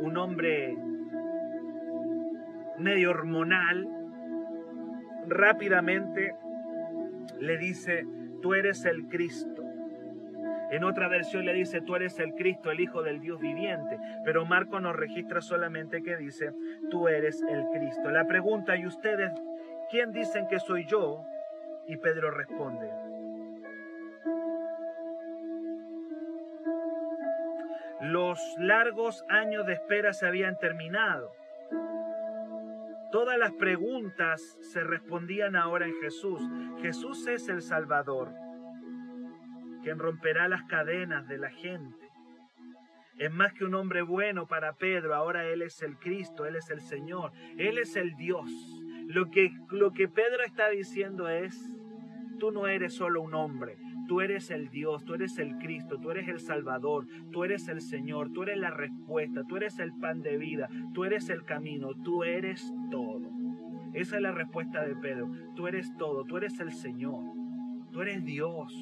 un 0.00 0.16
hombre 0.16 0.76
medio 2.78 3.10
hormonal, 3.10 3.88
rápidamente 5.28 6.34
le 7.38 7.58
dice, 7.58 8.06
tú 8.40 8.54
eres 8.54 8.84
el 8.84 9.08
Cristo. 9.08 9.62
En 10.70 10.84
otra 10.84 11.06
versión 11.06 11.44
le 11.44 11.52
dice, 11.52 11.82
tú 11.82 11.94
eres 11.96 12.18
el 12.18 12.34
Cristo, 12.34 12.70
el 12.70 12.80
Hijo 12.80 13.02
del 13.02 13.20
Dios 13.20 13.40
viviente. 13.40 13.98
Pero 14.24 14.46
Marco 14.46 14.80
nos 14.80 14.96
registra 14.96 15.40
solamente 15.40 16.02
que 16.02 16.16
dice, 16.16 16.52
tú 16.90 17.08
eres 17.08 17.42
el 17.42 17.64
Cristo. 17.72 18.10
La 18.10 18.26
pregunta, 18.26 18.76
¿y 18.76 18.86
ustedes 18.86 19.30
quién 19.90 20.12
dicen 20.12 20.46
que 20.48 20.58
soy 20.58 20.86
yo? 20.86 21.24
Y 21.86 21.96
Pedro 21.96 22.30
responde, 22.30 22.90
los 28.02 28.40
largos 28.58 29.24
años 29.28 29.64
de 29.66 29.74
espera 29.74 30.12
se 30.12 30.26
habían 30.26 30.58
terminado. 30.58 31.32
Todas 33.12 33.38
las 33.38 33.52
preguntas 33.52 34.40
se 34.60 34.82
respondían 34.82 35.54
ahora 35.54 35.86
en 35.86 35.94
Jesús. 36.00 36.40
Jesús 36.80 37.26
es 37.26 37.48
el 37.48 37.62
Salvador, 37.62 38.32
quien 39.82 39.98
romperá 39.98 40.48
las 40.48 40.64
cadenas 40.64 41.28
de 41.28 41.38
la 41.38 41.50
gente. 41.50 42.08
Es 43.18 43.30
más 43.30 43.52
que 43.52 43.64
un 43.64 43.74
hombre 43.74 44.02
bueno 44.02 44.46
para 44.46 44.72
Pedro, 44.72 45.14
ahora 45.14 45.44
Él 45.44 45.62
es 45.62 45.82
el 45.82 45.96
Cristo, 45.98 46.46
Él 46.46 46.56
es 46.56 46.70
el 46.70 46.80
Señor, 46.80 47.30
Él 47.56 47.78
es 47.78 47.94
el 47.94 48.16
Dios. 48.16 48.50
Lo 49.06 49.30
que, 49.30 49.52
lo 49.70 49.92
que 49.92 50.08
Pedro 50.08 50.42
está 50.42 50.70
diciendo 50.70 51.28
es, 51.28 51.54
tú 52.42 52.50
no 52.50 52.66
eres 52.66 52.94
solo 52.94 53.22
un 53.22 53.34
hombre, 53.34 53.78
tú 54.08 54.20
eres 54.20 54.50
el 54.50 54.68
Dios, 54.68 55.04
tú 55.04 55.14
eres 55.14 55.38
el 55.38 55.58
Cristo, 55.58 56.00
tú 56.00 56.10
eres 56.10 56.26
el 56.26 56.40
Salvador, 56.40 57.06
tú 57.30 57.44
eres 57.44 57.68
el 57.68 57.80
Señor, 57.80 58.32
tú 58.32 58.42
eres 58.42 58.58
la 58.58 58.70
respuesta, 58.70 59.44
tú 59.44 59.58
eres 59.58 59.78
el 59.78 59.92
pan 59.92 60.22
de 60.22 60.38
vida, 60.38 60.68
tú 60.92 61.04
eres 61.04 61.28
el 61.28 61.44
camino, 61.44 61.90
tú 62.02 62.24
eres 62.24 62.74
todo. 62.90 63.30
Esa 63.92 64.16
es 64.16 64.22
la 64.22 64.32
respuesta 64.32 64.84
de 64.84 64.96
Pedro. 64.96 65.30
Tú 65.54 65.68
eres 65.68 65.96
todo, 65.96 66.24
tú 66.24 66.36
eres 66.36 66.58
el 66.58 66.72
Señor, 66.72 67.22
tú 67.92 68.02
eres 68.02 68.24
Dios. 68.24 68.74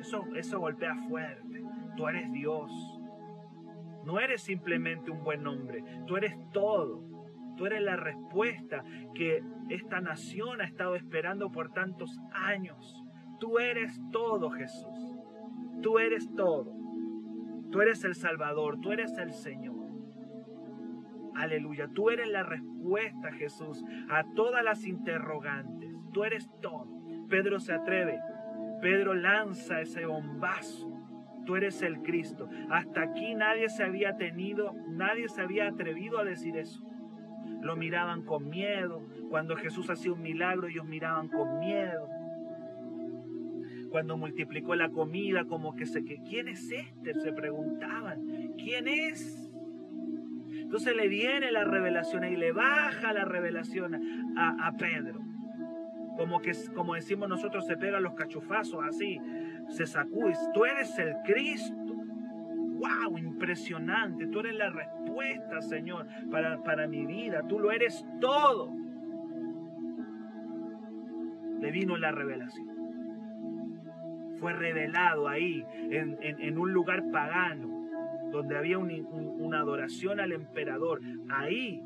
Eso, 0.00 0.24
eso 0.34 0.58
golpea 0.58 0.94
fuerte. 1.10 1.62
Tú 1.94 2.08
eres 2.08 2.32
Dios. 2.32 2.72
No 4.06 4.18
eres 4.18 4.40
simplemente 4.40 5.10
un 5.10 5.22
buen 5.22 5.46
hombre, 5.46 5.84
tú 6.06 6.16
eres 6.16 6.34
todo. 6.54 7.17
Tú 7.58 7.66
eres 7.66 7.82
la 7.82 7.96
respuesta 7.96 8.84
que 9.14 9.42
esta 9.68 10.00
nación 10.00 10.60
ha 10.60 10.64
estado 10.64 10.94
esperando 10.94 11.50
por 11.50 11.72
tantos 11.72 12.16
años. 12.30 13.04
Tú 13.40 13.58
eres 13.58 14.00
todo, 14.12 14.50
Jesús. 14.50 15.18
Tú 15.82 15.98
eres 15.98 16.32
todo. 16.36 16.72
Tú 17.72 17.82
eres 17.82 18.04
el 18.04 18.14
Salvador, 18.14 18.80
tú 18.80 18.92
eres 18.92 19.18
el 19.18 19.32
Señor. 19.32 19.74
Aleluya, 21.34 21.88
tú 21.92 22.10
eres 22.10 22.28
la 22.28 22.44
respuesta, 22.44 23.32
Jesús, 23.32 23.84
a 24.08 24.24
todas 24.34 24.64
las 24.64 24.86
interrogantes. 24.86 25.92
Tú 26.12 26.22
eres 26.22 26.48
todo. 26.62 26.88
Pedro 27.28 27.58
se 27.58 27.74
atreve. 27.74 28.20
Pedro 28.80 29.14
lanza 29.14 29.80
ese 29.80 30.06
bombazo. 30.06 30.92
Tú 31.44 31.56
eres 31.56 31.82
el 31.82 32.02
Cristo. 32.02 32.48
Hasta 32.70 33.02
aquí 33.02 33.34
nadie 33.34 33.68
se 33.68 33.82
había 33.82 34.16
tenido, 34.16 34.74
nadie 34.90 35.28
se 35.28 35.42
había 35.42 35.66
atrevido 35.66 36.18
a 36.18 36.24
decir 36.24 36.56
eso 36.56 36.88
lo 37.60 37.76
miraban 37.76 38.22
con 38.22 38.48
miedo. 38.48 39.06
Cuando 39.30 39.56
Jesús 39.56 39.90
hacía 39.90 40.12
un 40.12 40.22
milagro, 40.22 40.68
ellos 40.68 40.86
miraban 40.86 41.28
con 41.28 41.58
miedo. 41.60 42.08
Cuando 43.90 44.16
multiplicó 44.16 44.74
la 44.74 44.90
comida, 44.90 45.44
como 45.44 45.74
que 45.74 45.86
se 45.86 46.04
que 46.04 46.20
¿quién 46.22 46.48
es 46.48 46.70
este? 46.70 47.14
Se 47.14 47.32
preguntaban, 47.32 48.52
¿quién 48.56 48.86
es? 48.86 49.50
Entonces 50.50 50.94
le 50.94 51.08
viene 51.08 51.50
la 51.50 51.64
revelación 51.64 52.24
y 52.24 52.36
le 52.36 52.52
baja 52.52 53.12
la 53.14 53.24
revelación 53.24 53.94
a, 54.36 54.68
a 54.68 54.76
Pedro. 54.76 55.20
Como 56.18 56.40
que, 56.40 56.52
como 56.74 56.94
decimos 56.94 57.28
nosotros, 57.28 57.66
se 57.66 57.76
pegan 57.76 58.02
los 58.02 58.14
cachufazos 58.14 58.84
así, 58.84 59.18
se 59.68 59.86
sacude. 59.86 60.34
Tú 60.52 60.64
eres 60.64 60.98
el 60.98 61.14
Cristo. 61.24 61.87
¡Wow! 62.78 63.18
Impresionante. 63.18 64.26
Tú 64.26 64.40
eres 64.40 64.54
la 64.54 64.70
respuesta, 64.70 65.60
Señor, 65.60 66.06
para, 66.30 66.62
para 66.62 66.86
mi 66.86 67.04
vida. 67.06 67.42
Tú 67.48 67.58
lo 67.58 67.72
eres 67.72 68.04
todo. 68.20 68.72
Le 71.60 71.70
vino 71.72 71.96
la 71.96 72.12
revelación. 72.12 72.68
Fue 74.38 74.52
revelado 74.52 75.26
ahí, 75.26 75.64
en, 75.90 76.16
en, 76.20 76.58
un 76.58 76.72
lugar 76.72 77.10
pagano, 77.10 77.88
donde 78.30 78.56
había 78.56 78.78
una 78.78 79.58
adoración 79.58 80.20
al 80.20 80.30
emperador. 80.30 81.00
Ahí, 81.28 81.82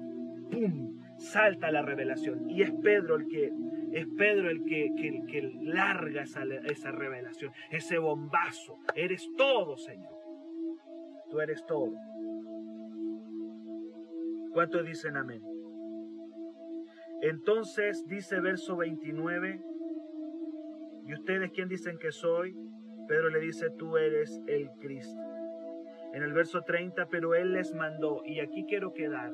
¡pum! 0.50 1.00
salta 1.16 1.70
la 1.70 1.82
revelación. 1.82 2.50
Y 2.50 2.62
es 2.62 2.72
Pedro 2.82 3.16
el 3.16 3.28
que, 3.28 3.52
es 3.92 4.06
Pedro 4.18 4.50
el 4.50 4.64
que, 4.64 4.92
que, 4.96 5.22
que 5.26 5.52
larga 5.62 6.22
esa, 6.22 6.44
esa 6.44 6.90
revelación, 6.90 7.52
ese 7.70 7.98
bombazo. 7.98 8.78
Eres 8.94 9.30
todo, 9.36 9.76
Señor. 9.76 10.21
Tú 11.32 11.40
eres 11.40 11.64
todo. 11.64 11.94
¿Cuántos 14.52 14.84
dicen 14.84 15.16
amén? 15.16 15.42
Entonces 17.22 18.04
dice 18.06 18.38
verso 18.40 18.76
29, 18.76 19.64
¿y 21.06 21.14
ustedes 21.14 21.50
quién 21.52 21.70
dicen 21.70 21.96
que 21.96 22.12
soy? 22.12 22.54
Pedro 23.08 23.30
le 23.30 23.40
dice, 23.40 23.70
tú 23.78 23.96
eres 23.96 24.42
el 24.46 24.68
Cristo. 24.78 25.22
En 26.12 26.22
el 26.22 26.34
verso 26.34 26.60
30, 26.60 27.06
pero 27.08 27.34
Él 27.34 27.54
les 27.54 27.72
mandó, 27.72 28.20
y 28.26 28.40
aquí 28.40 28.66
quiero 28.68 28.92
quedar, 28.92 29.32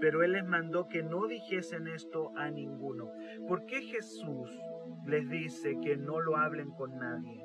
pero 0.00 0.22
Él 0.22 0.32
les 0.32 0.46
mandó 0.46 0.86
que 0.86 1.02
no 1.02 1.26
dijesen 1.26 1.88
esto 1.88 2.30
a 2.36 2.48
ninguno. 2.48 3.10
¿Por 3.48 3.66
qué 3.66 3.82
Jesús 3.82 4.56
les 5.04 5.28
dice 5.28 5.80
que 5.82 5.96
no 5.96 6.20
lo 6.20 6.36
hablen 6.36 6.70
con 6.70 6.96
nadie? 6.96 7.44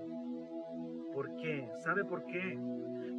¿Por 1.12 1.36
qué? 1.38 1.68
¿Sabe 1.80 2.06
por 2.06 2.24
qué? 2.28 2.60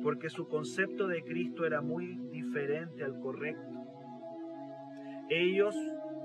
Porque 0.02 0.30
su 0.30 0.48
concepto 0.48 1.06
de 1.06 1.22
Cristo 1.22 1.64
era 1.66 1.80
muy 1.80 2.18
diferente 2.32 3.04
al 3.04 3.18
correcto. 3.20 3.80
Ellos 5.28 5.74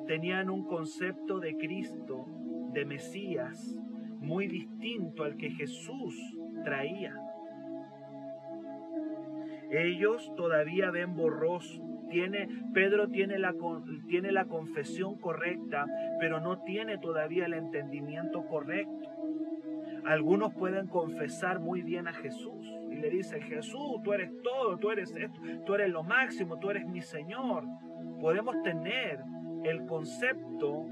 tenían 0.07 0.49
un 0.49 0.65
concepto 0.65 1.39
de 1.39 1.57
Cristo, 1.57 2.25
de 2.73 2.85
Mesías, 2.85 3.75
muy 4.19 4.47
distinto 4.47 5.23
al 5.23 5.35
que 5.37 5.51
Jesús 5.51 6.15
traía. 6.63 7.15
Ellos 9.69 10.31
todavía 10.35 10.91
ven 10.91 11.15
borroso. 11.15 11.83
Tiene, 12.09 12.47
Pedro 12.73 13.09
tiene 13.09 13.39
la, 13.39 13.53
tiene 14.07 14.31
la 14.31 14.45
confesión 14.45 15.17
correcta, 15.17 15.85
pero 16.19 16.39
no 16.39 16.63
tiene 16.63 16.97
todavía 16.97 17.45
el 17.45 17.53
entendimiento 17.53 18.45
correcto. 18.45 19.09
Algunos 20.05 20.53
pueden 20.53 20.87
confesar 20.87 21.59
muy 21.59 21.81
bien 21.81 22.07
a 22.07 22.13
Jesús 22.13 22.74
y 22.95 22.99
le 22.99 23.09
dicen, 23.09 23.41
Jesús, 23.41 24.01
tú 24.03 24.13
eres 24.13 24.31
todo, 24.41 24.77
tú 24.77 24.89
eres 24.89 25.13
tú 25.65 25.75
eres 25.75 25.89
lo 25.89 26.03
máximo, 26.03 26.57
tú 26.59 26.69
eres 26.69 26.87
mi 26.87 27.01
Señor. 27.01 27.65
Podemos 28.21 28.61
tener 28.63 29.19
el 29.63 29.85
concepto, 29.85 30.85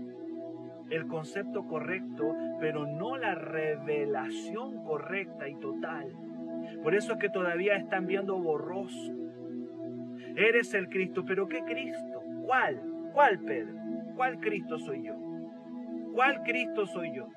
el 0.89 1.07
concepto 1.07 1.65
correcto, 1.65 2.35
pero 2.59 2.85
no 2.85 3.17
la 3.17 3.35
revelación 3.35 4.83
correcta 4.83 5.47
y 5.47 5.55
total. 5.55 6.11
Por 6.83 6.93
eso 6.93 7.13
es 7.13 7.19
que 7.19 7.29
todavía 7.29 7.77
están 7.77 8.05
viendo 8.05 8.37
borroso. 8.37 9.13
Eres 10.35 10.73
el 10.73 10.89
Cristo, 10.89 11.23
pero 11.25 11.47
¿qué 11.47 11.63
Cristo? 11.63 12.21
¿Cuál? 12.45 12.81
¿Cuál 13.13 13.39
Pedro? 13.39 13.75
¿Cuál 14.15 14.39
Cristo 14.39 14.77
soy 14.79 15.03
yo? 15.03 15.15
¿Cuál 16.13 16.43
Cristo 16.43 16.85
soy 16.85 17.13
yo? 17.15 17.27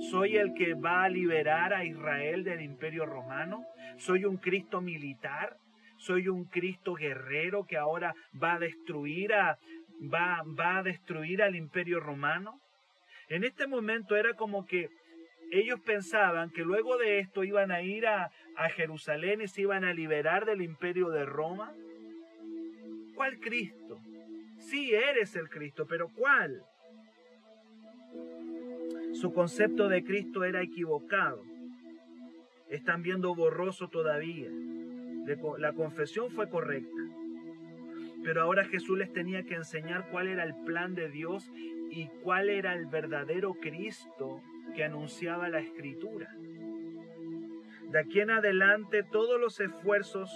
¿Soy 0.00 0.36
el 0.36 0.54
que 0.54 0.74
va 0.74 1.04
a 1.04 1.08
liberar 1.08 1.74
a 1.74 1.84
Israel 1.84 2.44
del 2.44 2.62
imperio 2.62 3.04
romano? 3.04 3.64
¿Soy 3.96 4.24
un 4.24 4.36
Cristo 4.36 4.80
militar? 4.80 5.56
¿Soy 5.96 6.28
un 6.28 6.44
Cristo 6.44 6.94
guerrero 6.94 7.64
que 7.64 7.76
ahora 7.76 8.14
va 8.40 8.54
a 8.54 8.58
destruir 8.58 9.34
a, 9.34 9.58
va, 10.00 10.44
va 10.58 10.78
a 10.78 10.82
destruir 10.84 11.42
al 11.42 11.56
imperio 11.56 11.98
romano? 11.98 12.60
En 13.28 13.42
este 13.42 13.66
momento 13.66 14.14
era 14.14 14.34
como 14.34 14.64
que 14.66 14.88
ellos 15.50 15.80
pensaban 15.80 16.50
que 16.50 16.62
luego 16.62 16.96
de 16.96 17.18
esto 17.18 17.42
iban 17.42 17.72
a 17.72 17.82
ir 17.82 18.06
a, 18.06 18.30
a 18.56 18.68
Jerusalén 18.70 19.40
y 19.40 19.48
se 19.48 19.62
iban 19.62 19.84
a 19.84 19.92
liberar 19.92 20.46
del 20.46 20.62
imperio 20.62 21.08
de 21.08 21.24
Roma. 21.24 21.72
¿Cuál 23.16 23.40
Cristo? 23.40 23.98
Sí, 24.60 24.94
eres 24.94 25.34
el 25.34 25.48
Cristo, 25.48 25.86
pero 25.88 26.08
¿cuál? 26.14 26.62
Su 29.20 29.32
concepto 29.32 29.88
de 29.88 30.04
Cristo 30.04 30.44
era 30.44 30.62
equivocado. 30.62 31.42
Están 32.68 33.02
viendo 33.02 33.34
borroso 33.34 33.88
todavía. 33.88 34.48
La 35.58 35.72
confesión 35.72 36.30
fue 36.30 36.48
correcta. 36.48 37.02
Pero 38.22 38.42
ahora 38.42 38.64
Jesús 38.64 38.96
les 38.96 39.12
tenía 39.12 39.42
que 39.42 39.56
enseñar 39.56 40.08
cuál 40.12 40.28
era 40.28 40.44
el 40.44 40.54
plan 40.64 40.94
de 40.94 41.08
Dios 41.08 41.50
y 41.90 42.06
cuál 42.22 42.48
era 42.48 42.74
el 42.74 42.86
verdadero 42.86 43.54
Cristo 43.54 44.40
que 44.76 44.84
anunciaba 44.84 45.48
la 45.48 45.58
Escritura. 45.58 46.32
De 47.90 47.98
aquí 47.98 48.20
en 48.20 48.30
adelante 48.30 49.02
todos 49.02 49.40
los 49.40 49.58
esfuerzos 49.58 50.30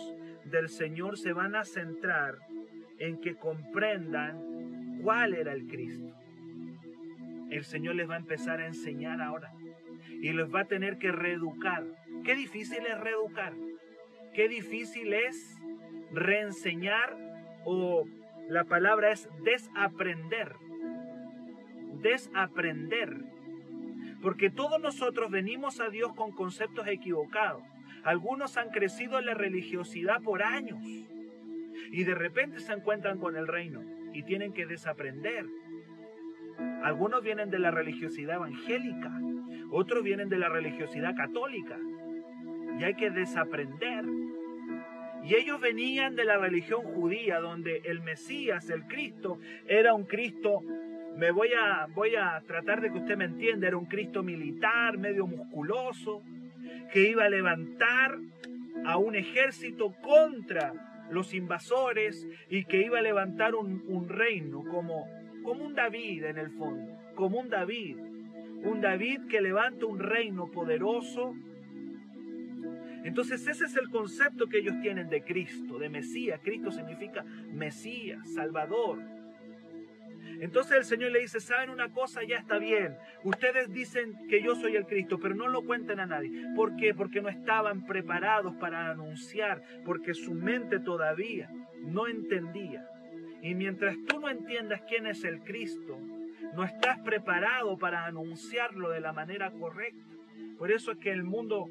del 0.45 0.69
Señor 0.69 1.19
se 1.19 1.33
van 1.33 1.55
a 1.55 1.65
centrar 1.65 2.37
en 2.99 3.21
que 3.21 3.37
comprendan 3.37 4.99
cuál 5.05 5.35
era 5.35 5.53
el 5.53 5.69
Cristo. 5.69 6.17
El 7.53 7.65
Señor 7.65 7.97
les 7.97 8.09
va 8.09 8.15
a 8.15 8.19
empezar 8.19 8.61
a 8.61 8.67
enseñar 8.67 9.21
ahora 9.21 9.53
y 10.09 10.33
les 10.33 10.53
va 10.53 10.61
a 10.61 10.65
tener 10.65 10.97
que 10.97 11.13
reeducar. 11.13 11.85
Qué 12.25 12.35
difícil 12.35 12.79
es 12.87 12.99
reeducar. 12.99 13.53
Qué 14.35 14.49
difícil 14.49 15.13
es 15.13 15.61
reenseñar 16.13 17.15
o 17.67 18.07
la 18.49 18.65
palabra 18.65 19.13
es 19.13 19.29
desaprender. 19.45 20.55
Desaprender. 22.01 23.19
Porque 24.23 24.49
todos 24.49 24.81
nosotros 24.81 25.31
venimos 25.31 25.79
a 25.81 25.91
Dios 25.91 26.15
con 26.15 26.33
conceptos 26.33 26.87
equivocados. 26.87 27.63
Algunos 28.03 28.57
han 28.57 28.71
crecido 28.71 29.19
en 29.19 29.27
la 29.27 29.35
religiosidad 29.35 30.23
por 30.23 30.43
años 30.43 30.83
y 30.85 32.05
de 32.05 32.15
repente 32.15 32.61
se 32.61 32.73
encuentran 32.73 33.19
con 33.19 33.37
el 33.37 33.47
reino 33.47 33.83
y 34.15 34.23
tienen 34.23 34.55
que 34.55 34.65
desaprender. 34.65 35.45
Algunos 36.83 37.23
vienen 37.23 37.51
de 37.51 37.59
la 37.59 37.71
religiosidad 37.71 38.37
evangélica, 38.37 39.13
otros 39.71 40.03
vienen 40.03 40.29
de 40.29 40.39
la 40.39 40.49
religiosidad 40.49 41.15
católica 41.15 41.79
y 42.79 42.85
hay 42.85 42.95
que 42.95 43.11
desaprender. 43.11 44.05
Y 45.25 45.37
ellos 45.37 45.61
venían 45.61 46.17
de 46.17 46.25
la 46.25 46.37
religión 46.37 46.83
judía, 46.83 47.39
donde 47.39 47.83
el 47.85 48.01
Mesías, 48.01 48.69
el 48.71 48.87
Cristo, 48.87 49.39
era 49.69 49.95
un 49.95 50.05
Cristo, 50.05 50.61
me 51.17 51.31
voy 51.31 51.51
a, 51.53 51.87
voy 51.95 52.17
a 52.17 52.43
tratar 52.47 52.81
de 52.81 52.91
que 52.91 52.99
usted 52.99 53.17
me 53.17 53.27
entienda, 53.27 53.69
era 53.69 53.77
un 53.77 53.87
Cristo 53.87 54.23
militar, 54.23 54.99
medio 54.99 55.27
musculoso, 55.27 56.23
que 56.93 57.09
iba 57.09 57.25
a 57.25 57.29
levantar 57.29 58.19
a 58.85 58.97
un 58.97 59.15
ejército 59.15 59.95
contra 60.03 60.73
los 61.11 61.35
invasores 61.35 62.27
y 62.49 62.65
que 62.65 62.83
iba 62.83 62.99
a 62.99 63.03
levantar 63.03 63.55
un, 63.55 64.09
reino 64.09 64.65
como, 64.65 65.07
como 65.43 65.65
un 65.65 65.75
David 65.75 66.25
en 66.25 66.39
el 66.39 66.51
fondo, 66.51 66.99
como 67.15 67.41
un 67.41 67.49
David, 67.49 67.97
un 68.65 68.81
David 68.81 69.27
que 69.29 69.41
levanta 69.41 69.87
un 69.87 69.99
reino 69.99 70.51
poderoso. 70.51 71.35
Entonces 73.05 73.47
ese 73.47 73.65
es 73.65 73.77
el 73.77 73.91
concepto 73.91 74.49
que 74.49 74.59
ellos 74.59 74.77
tienen 74.81 75.09
de 75.09 75.23
Cristo, 75.23 75.79
de 75.79 75.89
Mesías. 75.89 76.41
Cristo 76.43 76.71
significa 76.71 77.25
Mesías, 77.51 78.33
Salvador. 78.35 79.01
Entonces 80.41 80.77
el 80.77 80.85
Señor 80.85 81.13
le 81.13 81.21
dice, 81.21 81.41
¿saben 81.41 81.71
una 81.71 81.91
cosa? 81.91 82.21
Ya 82.23 82.39
está 82.39 82.59
bien. 82.59 82.97
Ustedes 83.25 83.73
dicen 83.73 84.15
que 84.29 84.43
yo 84.43 84.55
soy 84.55 84.77
el 84.77 84.87
Cristo, 84.87 85.19
pero 85.21 85.35
no 85.35 85.49
lo 85.49 85.63
cuenten 85.63 86.01
a 86.01 86.07
nadie. 86.07 86.31
¿Por 86.57 86.77
qué? 86.77 86.95
Porque 86.95 87.21
no 87.21 87.29
estaban 87.29 87.87
preparados 87.87 88.55
para 88.57 88.91
anunciar, 88.91 89.63
porque 89.85 90.15
su 90.15 90.35
mente 90.35 90.81
todavía 90.81 91.49
no 91.81 92.07
entendía. 92.07 92.85
Y 93.43 93.57
mientras 93.57 93.97
tú 94.07 94.21
no 94.21 94.29
entiendas 94.31 94.83
quién 94.89 95.07
es 95.07 95.25
el 95.25 95.43
Cristo, 95.43 95.99
no 96.55 96.65
estás 96.65 97.01
preparado 97.01 97.77
para 97.77 98.07
anunciarlo 98.07 98.91
de 98.91 99.01
la 99.01 99.13
manera 99.13 99.51
correcta. 99.51 100.07
Por 100.59 100.71
eso 100.71 100.93
es 100.93 100.99
que 100.99 101.11
en 101.11 101.19
el 101.19 101.25
mundo 101.25 101.69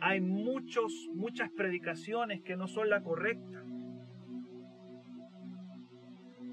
hay 0.00 0.20
muchos, 0.20 1.08
muchas 1.14 1.50
predicaciones 1.50 2.42
que 2.42 2.56
no 2.56 2.66
son 2.66 2.90
la 2.90 3.02
correcta. 3.02 3.62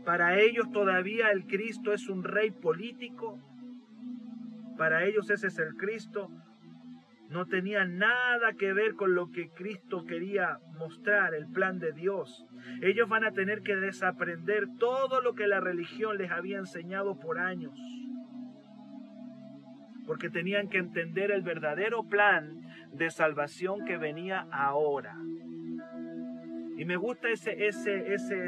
Para 0.05 0.39
ellos 0.39 0.71
todavía 0.71 1.31
el 1.31 1.45
Cristo 1.45 1.91
es 1.91 2.07
un 2.07 2.23
rey 2.23 2.51
político. 2.51 3.39
Para 4.77 5.05
ellos 5.05 5.29
ese 5.31 5.47
es 5.47 5.57
el 5.57 5.75
Cristo. 5.75 6.29
No 7.31 7.45
tenía 7.45 7.85
nada 7.85 8.51
que 8.59 8.73
ver 8.73 8.95
con 8.95 9.15
lo 9.15 9.31
que 9.31 9.51
Cristo 9.51 10.03
quería 10.05 10.59
mostrar, 10.77 11.33
el 11.33 11.47
plan 11.47 11.79
de 11.79 11.93
Dios. 11.93 12.45
Ellos 12.81 13.07
van 13.07 13.23
a 13.23 13.31
tener 13.31 13.61
que 13.61 13.77
desaprender 13.77 14.65
todo 14.77 15.21
lo 15.21 15.33
que 15.33 15.47
la 15.47 15.61
religión 15.61 16.17
les 16.17 16.29
había 16.29 16.57
enseñado 16.57 17.17
por 17.17 17.39
años. 17.39 17.73
Porque 20.05 20.29
tenían 20.29 20.67
que 20.67 20.79
entender 20.79 21.31
el 21.31 21.41
verdadero 21.41 22.03
plan 22.03 22.63
de 22.91 23.09
salvación 23.09 23.85
que 23.85 23.95
venía 23.95 24.45
ahora. 24.51 25.15
Y 26.75 26.83
me 26.83 26.97
gusta 26.97 27.29
ese, 27.29 27.65
ese, 27.65 28.13
ese 28.13 28.45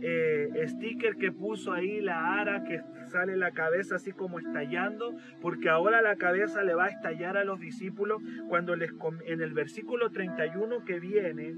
eh, 0.00 0.64
sticker 0.66 1.16
que 1.16 1.32
puso 1.32 1.72
ahí 1.72 2.00
la 2.00 2.40
ara 2.40 2.64
que 2.64 2.80
sale 3.06 3.36
la 3.36 3.52
cabeza 3.52 3.96
así 3.96 4.12
como 4.12 4.38
estallando, 4.38 5.14
porque 5.40 5.68
ahora 5.68 6.02
la 6.02 6.16
cabeza 6.16 6.62
le 6.62 6.74
va 6.74 6.86
a 6.86 6.88
estallar 6.88 7.36
a 7.36 7.44
los 7.44 7.60
discípulos 7.60 8.22
cuando 8.48 8.76
les 8.76 8.92
en 9.26 9.40
el 9.40 9.52
versículo 9.52 10.10
31 10.10 10.84
que 10.84 11.00
viene, 11.00 11.54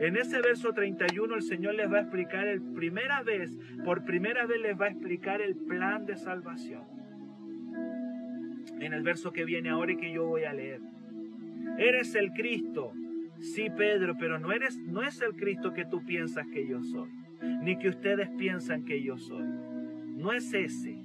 en 0.00 0.16
ese 0.16 0.40
verso 0.40 0.72
31 0.72 1.34
el 1.34 1.42
Señor 1.42 1.74
les 1.74 1.90
va 1.90 1.98
a 1.98 2.00
explicar 2.02 2.46
el 2.48 2.62
primera 2.62 3.22
vez, 3.22 3.56
por 3.84 4.04
primera 4.04 4.46
vez 4.46 4.60
les 4.60 4.80
va 4.80 4.86
a 4.86 4.90
explicar 4.90 5.40
el 5.40 5.56
plan 5.56 6.06
de 6.06 6.16
salvación. 6.16 6.82
En 8.80 8.92
el 8.92 9.02
verso 9.02 9.32
que 9.32 9.44
viene 9.44 9.70
ahora 9.70 9.92
y 9.92 9.96
que 9.96 10.12
yo 10.12 10.26
voy 10.26 10.44
a 10.44 10.52
leer. 10.52 10.80
Eres 11.78 12.14
el 12.16 12.32
Cristo. 12.32 12.92
Sí, 13.38 13.68
Pedro, 13.76 14.16
pero 14.18 14.38
no 14.38 14.52
eres 14.52 14.78
no 14.78 15.02
es 15.02 15.20
el 15.20 15.34
Cristo 15.34 15.72
que 15.72 15.84
tú 15.84 16.04
piensas 16.04 16.46
que 16.48 16.66
yo 16.66 16.82
soy 16.82 17.21
ni 17.42 17.78
que 17.78 17.88
ustedes 17.88 18.28
piensan 18.30 18.84
que 18.84 19.02
yo 19.02 19.18
soy. 19.18 19.44
No 20.16 20.32
es 20.32 20.52
ese. 20.54 20.96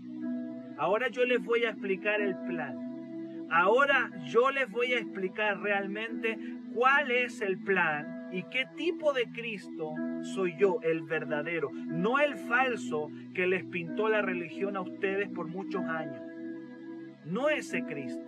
Ahora 0.77 1.07
yo 1.09 1.25
les 1.25 1.43
voy 1.43 1.63
a 1.63 1.71
explicar 1.71 2.21
el 2.21 2.35
plan. 2.35 3.47
Ahora 3.49 4.11
yo 4.25 4.51
les 4.51 4.69
voy 4.69 4.93
a 4.93 4.99
explicar 4.99 5.59
realmente 5.61 6.37
cuál 6.73 7.11
es 7.11 7.41
el 7.41 7.57
plan 7.57 8.29
y 8.31 8.43
qué 8.43 8.65
tipo 8.75 9.13
de 9.13 9.31
Cristo 9.31 9.93
soy 10.21 10.55
yo, 10.57 10.79
el 10.83 11.01
verdadero, 11.03 11.71
no 11.71 12.19
el 12.19 12.35
falso 12.35 13.09
que 13.33 13.47
les 13.47 13.63
pintó 13.63 14.09
la 14.09 14.21
religión 14.21 14.75
a 14.75 14.81
ustedes 14.81 15.29
por 15.29 15.47
muchos 15.47 15.83
años. 15.85 16.21
No 17.25 17.49
ese 17.49 17.83
Cristo. 17.83 18.25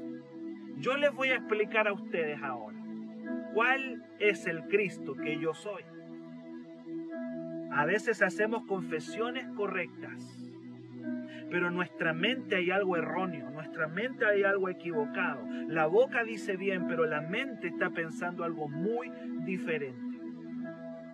Yo 0.77 0.95
les 0.97 1.13
voy 1.13 1.29
a 1.29 1.35
explicar 1.35 1.87
a 1.87 1.93
ustedes 1.93 2.41
ahora 2.41 2.77
cuál 3.53 4.03
es 4.19 4.47
el 4.47 4.63
Cristo 4.63 5.15
que 5.15 5.37
yo 5.37 5.53
soy. 5.53 5.83
A 7.71 7.85
veces 7.85 8.21
hacemos 8.21 8.65
confesiones 8.65 9.47
correctas, 9.55 10.39
pero 11.49 11.67
en 11.67 11.75
nuestra 11.75 12.13
mente 12.13 12.55
hay 12.55 12.71
algo 12.71 12.97
erróneo, 12.97 13.47
en 13.47 13.53
nuestra 13.53 13.87
mente 13.87 14.25
hay 14.25 14.43
algo 14.43 14.69
equivocado. 14.69 15.45
La 15.67 15.85
boca 15.87 16.23
dice 16.23 16.57
bien, 16.57 16.87
pero 16.87 17.05
la 17.05 17.21
mente 17.21 17.67
está 17.67 17.89
pensando 17.89 18.43
algo 18.43 18.67
muy 18.67 19.11
diferente. 19.45 20.19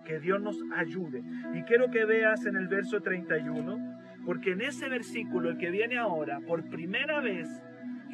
Que 0.04 0.20
Dios 0.20 0.40
nos 0.40 0.56
ayude. 0.74 1.22
Y 1.54 1.62
quiero 1.62 1.90
que 1.90 2.04
veas 2.04 2.46
en 2.46 2.56
el 2.56 2.68
verso 2.68 3.00
31, 3.00 3.98
porque 4.24 4.52
en 4.52 4.60
ese 4.60 4.88
versículo, 4.88 5.50
el 5.50 5.58
que 5.58 5.70
viene 5.70 5.98
ahora, 5.98 6.40
por 6.40 6.68
primera 6.68 7.20
vez, 7.20 7.48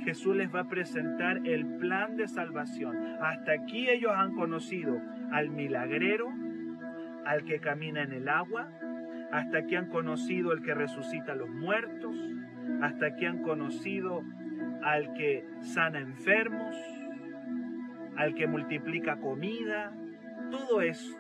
Jesús 0.05 0.35
les 0.35 0.53
va 0.53 0.61
a 0.61 0.69
presentar 0.69 1.47
el 1.47 1.65
plan 1.79 2.17
de 2.17 2.27
salvación. 2.27 2.97
Hasta 3.21 3.53
aquí 3.53 3.89
ellos 3.89 4.13
han 4.15 4.35
conocido 4.35 5.01
al 5.31 5.51
milagrero, 5.51 6.29
al 7.25 7.45
que 7.45 7.61
camina 7.61 8.03
en 8.03 8.13
el 8.13 8.29
agua, 8.29 8.69
hasta 9.33 9.59
aquí 9.59 9.77
han 9.77 9.89
conocido 9.89 10.53
al 10.53 10.63
que 10.63 10.75
resucita 10.75 11.35
los 11.35 11.49
muertos, 11.49 12.17
hasta 12.83 13.07
aquí 13.07 13.25
han 13.25 13.43
conocido 13.43 14.23
al 14.83 15.15
que 15.15 15.47
sana 15.61 15.99
enfermos, 15.99 16.77
al 18.17 18.35
que 18.35 18.47
multiplica 18.47 19.17
comida, 19.17 19.93
todo 20.51 20.83
eso. 20.83 21.19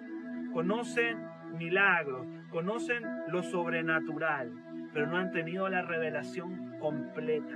Conocen 0.52 1.18
milagros, 1.56 2.26
conocen 2.50 3.02
lo 3.28 3.42
sobrenatural, 3.42 4.52
pero 4.92 5.06
no 5.06 5.16
han 5.16 5.30
tenido 5.30 5.68
la 5.68 5.82
revelación 5.82 6.78
completa. 6.78 7.54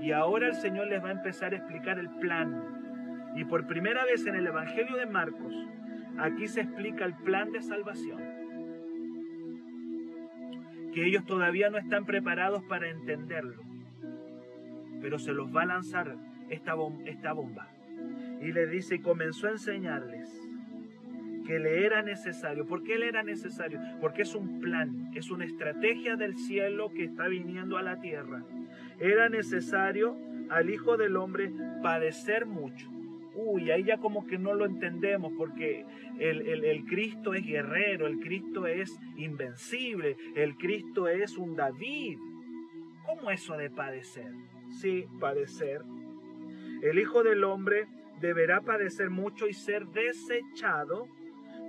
Y 0.00 0.12
ahora 0.12 0.48
el 0.48 0.54
Señor 0.54 0.88
les 0.88 1.02
va 1.02 1.08
a 1.08 1.12
empezar 1.12 1.52
a 1.52 1.56
explicar 1.56 1.98
el 1.98 2.10
plan. 2.18 3.32
Y 3.36 3.44
por 3.44 3.66
primera 3.66 4.04
vez 4.04 4.26
en 4.26 4.34
el 4.34 4.46
Evangelio 4.46 4.96
de 4.96 5.06
Marcos, 5.06 5.54
aquí 6.18 6.48
se 6.48 6.62
explica 6.62 7.04
el 7.04 7.14
plan 7.14 7.52
de 7.52 7.62
salvación. 7.62 8.20
Que 10.92 11.06
ellos 11.06 11.24
todavía 11.26 11.70
no 11.70 11.78
están 11.78 12.04
preparados 12.04 12.62
para 12.64 12.88
entenderlo. 12.88 13.62
Pero 15.00 15.18
se 15.18 15.32
los 15.32 15.54
va 15.54 15.62
a 15.62 15.66
lanzar 15.66 16.16
esta, 16.48 16.74
bomba. 16.74 17.68
Y 18.40 18.52
les 18.52 18.70
dice, 18.70 18.96
y 18.96 19.00
comenzó 19.00 19.48
a 19.48 19.52
enseñarles 19.52 20.28
que 21.46 21.58
le 21.58 21.86
era 21.86 22.02
necesario. 22.02 22.66
¿Por 22.66 22.82
qué 22.82 22.98
le 22.98 23.08
era 23.08 23.22
necesario? 23.22 23.80
Porque 24.00 24.22
es 24.22 24.34
un 24.34 24.60
plan, 24.60 25.10
es 25.14 25.30
una 25.30 25.44
estrategia 25.44 26.16
del 26.16 26.36
cielo 26.36 26.92
que 26.92 27.04
está 27.04 27.26
viniendo 27.28 27.78
a 27.78 27.82
la 27.82 28.00
tierra. 28.00 28.44
Era 28.98 29.28
necesario 29.28 30.16
al 30.50 30.68
Hijo 30.70 30.96
del 30.96 31.16
Hombre 31.16 31.50
padecer 31.82 32.44
mucho. 32.44 32.97
Uy, 33.40 33.70
ahí 33.70 33.84
ya 33.84 33.98
como 33.98 34.26
que 34.26 34.36
no 34.36 34.52
lo 34.52 34.66
entendemos 34.66 35.32
porque 35.38 35.86
el, 36.18 36.64
el 36.64 36.84
Cristo 36.86 37.34
es 37.34 37.46
guerrero, 37.46 38.08
el 38.08 38.18
Cristo 38.18 38.66
es 38.66 38.98
invencible, 39.16 40.16
el 40.34 40.56
Cristo 40.56 41.06
es 41.06 41.38
un 41.38 41.54
David. 41.54 42.18
¿Cómo 43.06 43.30
eso 43.30 43.56
de 43.56 43.70
padecer? 43.70 44.32
Sí, 44.80 45.06
padecer. 45.20 45.82
El 46.82 46.98
Hijo 46.98 47.22
del 47.22 47.44
Hombre 47.44 47.86
deberá 48.20 48.60
padecer 48.60 49.08
mucho 49.08 49.46
y 49.46 49.52
ser 49.52 49.86
desechado 49.86 51.06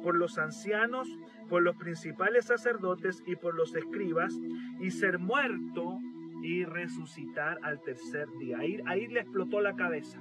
por 0.02 0.16
los 0.16 0.40
ancianos, 0.40 1.08
por 1.50 1.62
los 1.62 1.76
principales 1.76 2.46
sacerdotes 2.46 3.22
y 3.28 3.36
por 3.36 3.54
los 3.54 3.76
escribas, 3.76 4.34
y 4.80 4.90
ser 4.90 5.20
muerto 5.20 6.00
y 6.42 6.66
resucitar 6.66 7.60
al 7.62 7.80
tercer 7.84 8.28
día. 8.40 8.58
Ahí, 8.58 8.80
ahí 8.88 9.08
le 9.08 9.20
explotó 9.20 9.62
la 9.62 9.76
cabeza. 9.76 10.20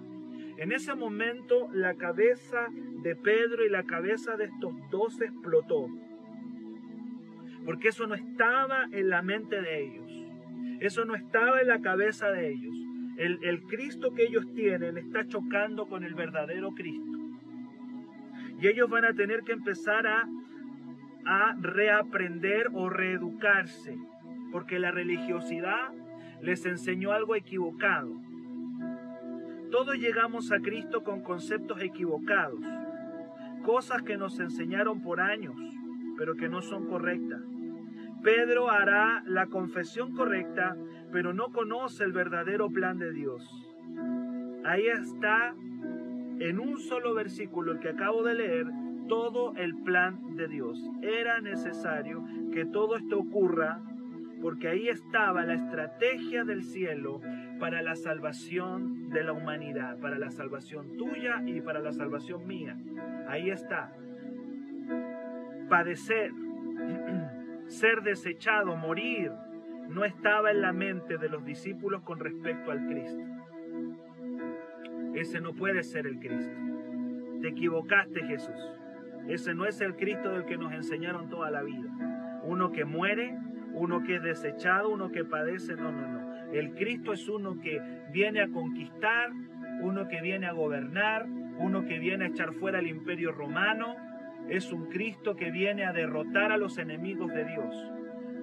En 0.58 0.72
ese 0.72 0.92
momento 0.96 1.68
la 1.72 1.94
cabeza 1.94 2.66
de 3.02 3.14
Pedro 3.14 3.64
y 3.64 3.70
la 3.70 3.84
cabeza 3.84 4.36
de 4.36 4.46
estos 4.46 4.74
dos 4.90 5.20
explotó. 5.20 5.88
Porque 7.64 7.88
eso 7.88 8.08
no 8.08 8.16
estaba 8.16 8.88
en 8.90 9.08
la 9.08 9.22
mente 9.22 9.62
de 9.62 9.84
ellos. 9.84 10.12
Eso 10.80 11.04
no 11.04 11.14
estaba 11.14 11.60
en 11.60 11.68
la 11.68 11.80
cabeza 11.80 12.30
de 12.30 12.50
ellos. 12.50 12.74
El, 13.18 13.38
el 13.44 13.62
Cristo 13.62 14.12
que 14.14 14.24
ellos 14.24 14.52
tienen 14.52 14.98
está 14.98 15.28
chocando 15.28 15.86
con 15.86 16.02
el 16.02 16.14
verdadero 16.14 16.72
Cristo. 16.72 17.18
Y 18.60 18.66
ellos 18.66 18.90
van 18.90 19.04
a 19.04 19.12
tener 19.12 19.44
que 19.44 19.52
empezar 19.52 20.08
a, 20.08 20.28
a 21.24 21.54
reaprender 21.60 22.68
o 22.72 22.88
reeducarse, 22.90 23.96
porque 24.50 24.80
la 24.80 24.90
religiosidad 24.90 25.92
les 26.42 26.66
enseñó 26.66 27.12
algo 27.12 27.36
equivocado. 27.36 28.27
Todos 29.70 29.96
llegamos 29.98 30.50
a 30.50 30.60
Cristo 30.60 31.04
con 31.04 31.20
conceptos 31.20 31.82
equivocados, 31.82 32.60
cosas 33.64 34.02
que 34.02 34.16
nos 34.16 34.40
enseñaron 34.40 35.02
por 35.02 35.20
años, 35.20 35.56
pero 36.16 36.36
que 36.36 36.48
no 36.48 36.62
son 36.62 36.86
correctas. 36.86 37.42
Pedro 38.22 38.70
hará 38.70 39.22
la 39.26 39.46
confesión 39.46 40.14
correcta, 40.14 40.76
pero 41.12 41.34
no 41.34 41.52
conoce 41.52 42.04
el 42.04 42.12
verdadero 42.12 42.70
plan 42.70 42.98
de 42.98 43.12
Dios. 43.12 43.44
Ahí 44.64 44.86
está 44.86 45.54
en 46.40 46.58
un 46.58 46.78
solo 46.78 47.14
versículo, 47.14 47.72
el 47.72 47.80
que 47.80 47.90
acabo 47.90 48.22
de 48.22 48.34
leer, 48.34 48.66
todo 49.06 49.54
el 49.56 49.74
plan 49.82 50.36
de 50.36 50.48
Dios. 50.48 50.82
Era 51.02 51.40
necesario 51.40 52.24
que 52.52 52.64
todo 52.64 52.96
esto 52.96 53.18
ocurra 53.18 53.80
porque 54.40 54.68
ahí 54.68 54.88
estaba 54.88 55.44
la 55.44 55.54
estrategia 55.54 56.44
del 56.44 56.62
cielo 56.62 57.20
para 57.58 57.82
la 57.82 57.96
salvación 57.96 59.10
de 59.10 59.22
la 59.24 59.32
humanidad, 59.32 59.98
para 59.98 60.18
la 60.18 60.30
salvación 60.30 60.96
tuya 60.96 61.42
y 61.46 61.60
para 61.60 61.80
la 61.80 61.92
salvación 61.92 62.46
mía. 62.46 62.76
Ahí 63.28 63.50
está. 63.50 63.92
Padecer, 65.68 66.32
ser 67.66 68.02
desechado, 68.02 68.76
morir, 68.76 69.32
no 69.88 70.04
estaba 70.04 70.50
en 70.50 70.60
la 70.60 70.72
mente 70.72 71.18
de 71.18 71.28
los 71.28 71.44
discípulos 71.44 72.02
con 72.02 72.20
respecto 72.20 72.70
al 72.70 72.86
Cristo. 72.86 73.22
Ese 75.14 75.40
no 75.40 75.54
puede 75.54 75.82
ser 75.82 76.06
el 76.06 76.18
Cristo. 76.18 76.54
Te 77.40 77.48
equivocaste, 77.48 78.24
Jesús. 78.24 78.78
Ese 79.28 79.54
no 79.54 79.66
es 79.66 79.80
el 79.80 79.96
Cristo 79.96 80.30
del 80.30 80.44
que 80.44 80.56
nos 80.56 80.72
enseñaron 80.72 81.28
toda 81.28 81.50
la 81.50 81.62
vida. 81.62 82.40
Uno 82.44 82.72
que 82.72 82.84
muere, 82.84 83.36
uno 83.72 84.02
que 84.02 84.16
es 84.16 84.22
desechado, 84.22 84.88
uno 84.90 85.10
que 85.10 85.24
padece. 85.24 85.74
No, 85.74 85.90
no, 85.92 86.08
no. 86.08 86.17
El 86.52 86.74
Cristo 86.74 87.12
es 87.12 87.28
uno 87.28 87.60
que 87.60 87.80
viene 88.12 88.40
a 88.40 88.48
conquistar, 88.48 89.30
uno 89.80 90.08
que 90.08 90.20
viene 90.20 90.46
a 90.46 90.52
gobernar, 90.52 91.26
uno 91.58 91.84
que 91.84 91.98
viene 91.98 92.24
a 92.24 92.28
echar 92.28 92.54
fuera 92.54 92.78
el 92.78 92.86
imperio 92.86 93.32
romano. 93.32 93.96
Es 94.48 94.72
un 94.72 94.86
Cristo 94.86 95.36
que 95.36 95.50
viene 95.50 95.84
a 95.84 95.92
derrotar 95.92 96.52
a 96.52 96.56
los 96.56 96.78
enemigos 96.78 97.32
de 97.32 97.44
Dios. 97.44 97.92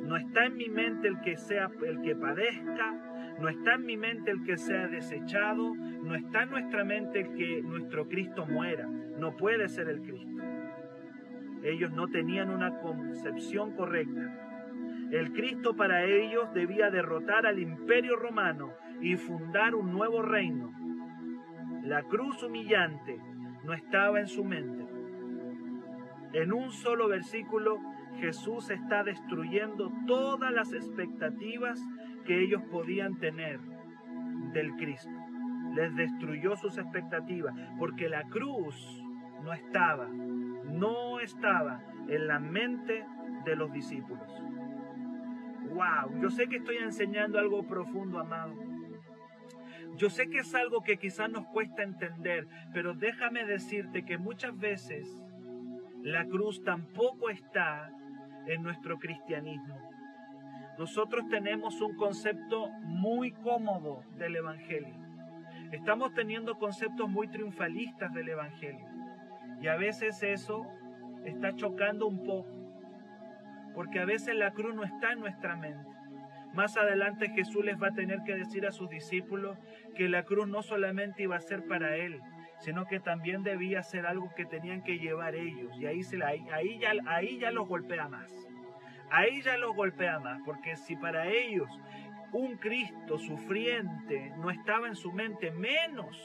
No 0.04 0.18
está 0.18 0.46
en 0.46 0.56
mi 0.56 0.70
mente 0.70 1.08
el 1.08 1.20
que 1.22 1.36
sea 1.36 1.72
el 1.84 2.02
que 2.02 2.15
padezca, 2.15 2.94
no 3.39 3.50
está 3.50 3.74
en 3.74 3.86
mi 3.86 3.98
mente 3.98 4.30
el 4.30 4.44
que 4.44 4.58
sea 4.58 4.88
desechado, 4.88 5.74
no 5.76 6.13
está 6.13 6.44
en 6.44 6.52
nuestra 6.52 6.84
mente 6.84 7.22
el 7.22 7.34
que 7.34 7.62
nuestro 7.63 8.08
Cristo 8.08 8.46
muera. 8.46 8.88
No 8.88 9.36
puede 9.36 9.68
ser 9.68 9.89
el 9.89 10.02
Cristo. 10.02 10.44
Ellos 11.63 11.91
no 11.91 12.08
tenían 12.08 12.52
una 12.52 12.78
concepción 12.80 13.76
correcta. 13.76 14.55
El 15.12 15.34
Cristo 15.34 15.76
para 15.76 16.04
ellos 16.04 16.54
debía 16.54 16.89
derrotar 16.89 17.46
al 17.46 17.60
imperio 17.60 18.15
romano 18.15 18.72
y 19.02 19.15
fundar 19.15 19.76
un 19.76 19.91
nuevo 19.91 20.22
reino. 20.22 20.74
La 21.84 22.04
cruz 22.04 22.41
humillante 22.44 23.20
no 23.63 23.74
estaba 23.74 24.20
en 24.20 24.28
su 24.28 24.44
mente. 24.44 24.86
En 26.34 26.52
un 26.52 26.72
solo 26.72 27.08
versículo 27.08 27.80
Jesús 28.20 28.70
está 28.70 29.04
destruyendo 29.04 29.91
todas 30.08 30.52
las 30.52 30.74
expectativas 30.74 31.80
que 32.26 32.41
ellos 32.41 32.62
podían 32.72 33.15
tener 33.20 33.60
del 34.54 34.76
Cristo. 34.76 35.12
Les 35.76 35.96
destruyó 35.96 36.56
sus 36.56 36.78
expectativas 36.78 37.54
porque 37.78 38.10
la 38.10 38.24
cruz 38.24 39.04
no 39.44 39.54
estaba, 39.54 40.08
no 40.08 41.20
estaba 41.20 41.82
en 42.08 42.28
la 42.28 42.39
mente 42.39 43.06
de 43.46 43.56
los 43.56 43.72
discípulos. 43.72 44.28
Wow, 45.75 46.21
yo 46.21 46.29
sé 46.29 46.47
que 46.47 46.55
estoy 46.55 46.77
enseñando 46.77 47.38
algo 47.38 47.61
profundo, 47.67 48.17
amado. 48.19 48.53
Yo 49.97 50.09
sé 50.09 50.29
que 50.29 50.39
es 50.39 50.55
algo 50.55 50.81
que 50.81 50.95
quizás 50.95 51.29
nos 51.29 51.47
cuesta 51.47 51.83
entender, 51.83 52.47
pero 52.73 52.93
déjame 52.93 53.43
decirte 53.43 54.05
que 54.05 54.17
muchas 54.17 54.57
veces 54.57 55.05
la 56.01 56.23
cruz 56.27 56.63
tampoco 56.63 57.29
está 57.29 57.91
en 58.47 58.63
nuestro 58.63 58.97
cristianismo. 58.99 59.77
Nosotros 60.77 61.27
tenemos 61.27 61.81
un 61.81 61.97
concepto 61.97 62.69
muy 62.83 63.33
cómodo 63.33 64.01
del 64.17 64.38
Evangelio. 64.38 64.95
Estamos 65.73 66.13
teniendo 66.13 66.57
conceptos 66.57 67.09
muy 67.09 67.27
triunfalistas 67.27 68.13
del 68.13 68.29
Evangelio. 68.29 68.88
Y 69.61 69.67
a 69.67 69.75
veces 69.75 70.23
eso 70.23 70.65
está 71.25 71.53
chocando 71.53 72.07
un 72.07 72.23
poco. 72.23 72.55
Porque 73.75 73.99
a 73.99 74.05
veces 74.05 74.35
la 74.35 74.51
cruz 74.51 74.73
no 74.73 74.83
está 74.83 75.11
en 75.11 75.19
nuestra 75.19 75.55
mente. 75.55 75.89
Más 76.53 76.77
adelante 76.77 77.29
Jesús 77.29 77.65
les 77.65 77.81
va 77.81 77.89
a 77.89 77.93
tener 77.93 78.23
que 78.25 78.33
decir 78.33 78.65
a 78.65 78.71
sus 78.71 78.89
discípulos 78.89 79.57
que 79.93 80.07
la 80.07 80.23
cruz 80.23 80.47
no 80.47 80.63
solamente 80.63 81.23
iba 81.23 81.35
a 81.35 81.41
ser 81.41 81.67
para 81.67 81.97
Él, 81.97 82.21
sino 82.59 82.85
que 82.85 83.01
también 83.01 83.43
debía 83.43 83.83
ser 83.83 84.05
algo 84.05 84.33
que 84.33 84.45
tenían 84.45 84.81
que 84.81 84.97
llevar 84.97 85.35
ellos. 85.35 85.75
Y 85.77 85.85
ahí, 85.85 86.01
se 86.03 86.23
ahí, 86.23 86.47
ahí, 86.53 86.79
ya, 86.79 86.93
ahí 87.07 87.38
ya 87.39 87.51
los 87.51 87.67
golpea 87.67 88.07
más. 88.07 88.33
Ahí 89.11 89.41
ya 89.41 89.57
los 89.57 89.75
golpea 89.75 90.19
más, 90.19 90.41
porque 90.45 90.77
si 90.77 90.95
para 90.95 91.27
ellos 91.27 91.69
un 92.31 92.57
Cristo 92.57 93.17
sufriente 93.17 94.31
no 94.38 94.49
estaba 94.49 94.88
en 94.88 94.95
su 94.95 95.11
mente, 95.11 95.51
menos 95.51 96.17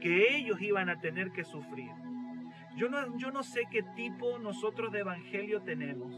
que 0.00 0.36
ellos 0.36 0.60
iban 0.60 0.88
a 0.88 1.00
tener 1.00 1.32
que 1.32 1.44
sufrir. 1.44 1.90
Yo 2.76 2.88
no, 2.88 3.16
yo 3.18 3.30
no 3.30 3.42
sé 3.42 3.62
qué 3.70 3.82
tipo 3.94 4.38
nosotros 4.38 4.92
de 4.92 5.00
evangelio 5.00 5.62
tenemos, 5.62 6.14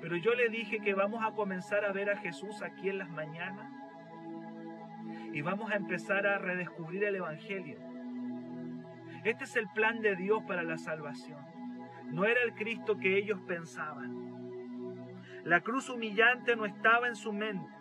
pero 0.00 0.16
yo 0.16 0.34
le 0.34 0.48
dije 0.48 0.80
que 0.80 0.94
vamos 0.94 1.24
a 1.24 1.32
comenzar 1.32 1.84
a 1.84 1.92
ver 1.92 2.10
a 2.10 2.16
Jesús 2.16 2.62
aquí 2.62 2.88
en 2.88 2.98
las 2.98 3.10
mañanas 3.10 3.70
y 5.32 5.42
vamos 5.42 5.70
a 5.70 5.76
empezar 5.76 6.26
a 6.26 6.38
redescubrir 6.38 7.04
el 7.04 7.16
evangelio. 7.16 7.78
Este 9.24 9.44
es 9.44 9.56
el 9.56 9.68
plan 9.68 10.00
de 10.00 10.16
Dios 10.16 10.42
para 10.46 10.62
la 10.62 10.78
salvación. 10.78 11.40
No 12.06 12.24
era 12.24 12.42
el 12.42 12.54
Cristo 12.54 12.98
que 12.98 13.18
ellos 13.18 13.40
pensaban. 13.46 14.28
La 15.44 15.60
cruz 15.60 15.90
humillante 15.90 16.56
no 16.56 16.64
estaba 16.64 17.08
en 17.08 17.16
su 17.16 17.32
mente. 17.32 17.72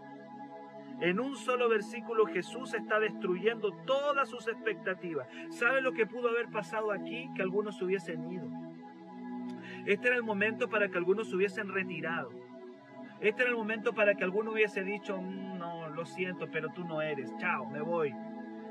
En 0.99 1.19
un 1.19 1.35
solo 1.35 1.69
versículo 1.69 2.25
Jesús 2.25 2.73
está 2.73 2.99
destruyendo 2.99 3.71
todas 3.85 4.29
sus 4.29 4.47
expectativas. 4.47 5.27
¿Sabe 5.49 5.81
lo 5.81 5.93
que 5.93 6.07
pudo 6.07 6.29
haber 6.29 6.49
pasado 6.49 6.91
aquí? 6.91 7.29
Que 7.35 7.43
algunos 7.43 7.77
se 7.77 7.85
hubiesen 7.85 8.31
ido. 8.31 8.49
Este 9.87 10.07
era 10.07 10.17
el 10.17 10.23
momento 10.23 10.69
para 10.69 10.89
que 10.89 10.97
algunos 10.97 11.29
se 11.29 11.35
hubiesen 11.37 11.69
retirado. 11.69 12.29
Este 13.21 13.43
era 13.43 13.51
el 13.51 13.55
momento 13.55 13.93
para 13.93 14.15
que 14.15 14.23
alguno 14.25 14.51
hubiese 14.51 14.83
dicho, 14.83 15.17
mm, 15.17 15.57
no, 15.57 15.87
lo 15.87 16.05
siento, 16.05 16.51
pero 16.51 16.67
tú 16.73 16.83
no 16.83 17.01
eres. 17.01 17.33
Chao, 17.37 17.65
me 17.67 17.79
voy. 17.79 18.13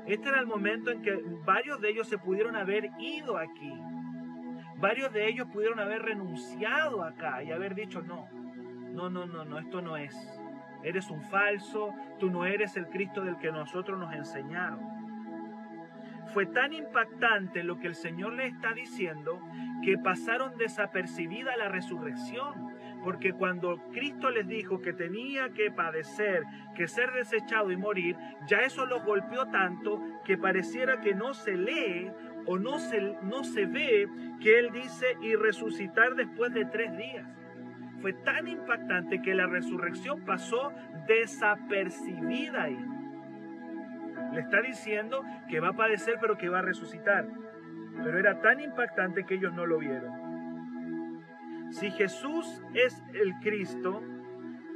Este 0.05 0.29
era 0.29 0.39
el 0.39 0.45
momento 0.45 0.91
en 0.91 1.01
que 1.01 1.19
varios 1.43 1.81
de 1.81 1.89
ellos 1.89 2.07
se 2.07 2.19
pudieron 2.19 2.55
haber 2.55 2.91
ido 2.99 3.35
aquí. 3.39 3.73
Varios 4.75 5.11
de 5.11 5.27
ellos 5.27 5.47
pudieron 5.51 5.79
haber 5.79 6.03
renunciado 6.03 7.03
acá 7.03 7.41
y 7.41 7.51
haber 7.51 7.73
dicho, 7.73 8.03
no, 8.03 8.29
no, 8.93 9.09
no, 9.09 9.25
no, 9.25 9.43
no, 9.43 9.57
esto 9.57 9.81
no 9.81 9.97
es. 9.97 10.15
Eres 10.83 11.09
un 11.09 11.23
falso, 11.23 11.95
tú 12.19 12.29
no 12.29 12.45
eres 12.45 12.77
el 12.77 12.89
Cristo 12.89 13.21
del 13.21 13.37
que 13.37 13.51
nosotros 13.51 13.99
nos 13.99 14.13
enseñaron. 14.13 14.96
Fue 16.33 16.45
tan 16.45 16.73
impactante 16.73 17.63
lo 17.63 17.79
que 17.79 17.87
el 17.87 17.95
Señor 17.95 18.33
le 18.33 18.47
está 18.47 18.73
diciendo 18.73 19.41
que 19.83 19.97
pasaron 19.97 20.57
desapercibida 20.57 21.55
la 21.57 21.69
resurrección. 21.69 22.75
Porque 23.03 23.33
cuando 23.33 23.77
Cristo 23.91 24.31
les 24.31 24.47
dijo 24.47 24.81
que 24.81 24.91
tenía 24.91 25.49
que 25.49 25.71
padecer, 25.71 26.43
que 26.75 26.87
ser 26.87 27.13
desechado 27.13 27.71
y 27.71 27.77
morir, 27.77 28.17
ya 28.47 28.57
eso 28.59 28.85
los 28.85 29.03
golpeó 29.03 29.47
tanto 29.47 30.01
que 30.25 30.37
pareciera 30.37 30.99
que 30.99 31.13
no 31.13 31.33
se 31.33 31.55
lee 31.55 32.11
o 32.45 32.57
no 32.57 32.79
se, 32.79 33.17
no 33.21 33.43
se 33.43 33.65
ve 33.65 34.09
que 34.41 34.59
Él 34.59 34.71
dice 34.71 35.17
y 35.21 35.35
resucitar 35.35 36.15
después 36.15 36.53
de 36.53 36.65
tres 36.65 36.97
días 36.97 37.25
fue 38.01 38.13
tan 38.13 38.47
impactante 38.47 39.21
que 39.21 39.33
la 39.33 39.47
resurrección 39.47 40.21
pasó 40.21 40.71
desapercibida 41.07 42.63
ahí. 42.63 42.77
Le 44.37 44.43
está 44.43 44.61
diciendo 44.61 45.23
que 45.49 45.59
va 45.59 45.69
a 45.69 45.73
padecer 45.73 46.19
pero 46.21 46.37
que 46.37 46.47
va 46.47 46.59
a 46.59 46.61
resucitar. 46.61 47.27
Pero 48.03 48.19
era 48.19 48.39
tan 48.39 48.59
impactante 48.59 49.23
que 49.25 49.33
ellos 49.33 49.51
no 49.51 49.65
lo 49.65 49.79
vieron. 49.79 51.23
Si 51.71 51.89
Jesús 51.89 52.63
es 52.75 53.03
el 53.15 53.33
Cristo, 53.41 54.03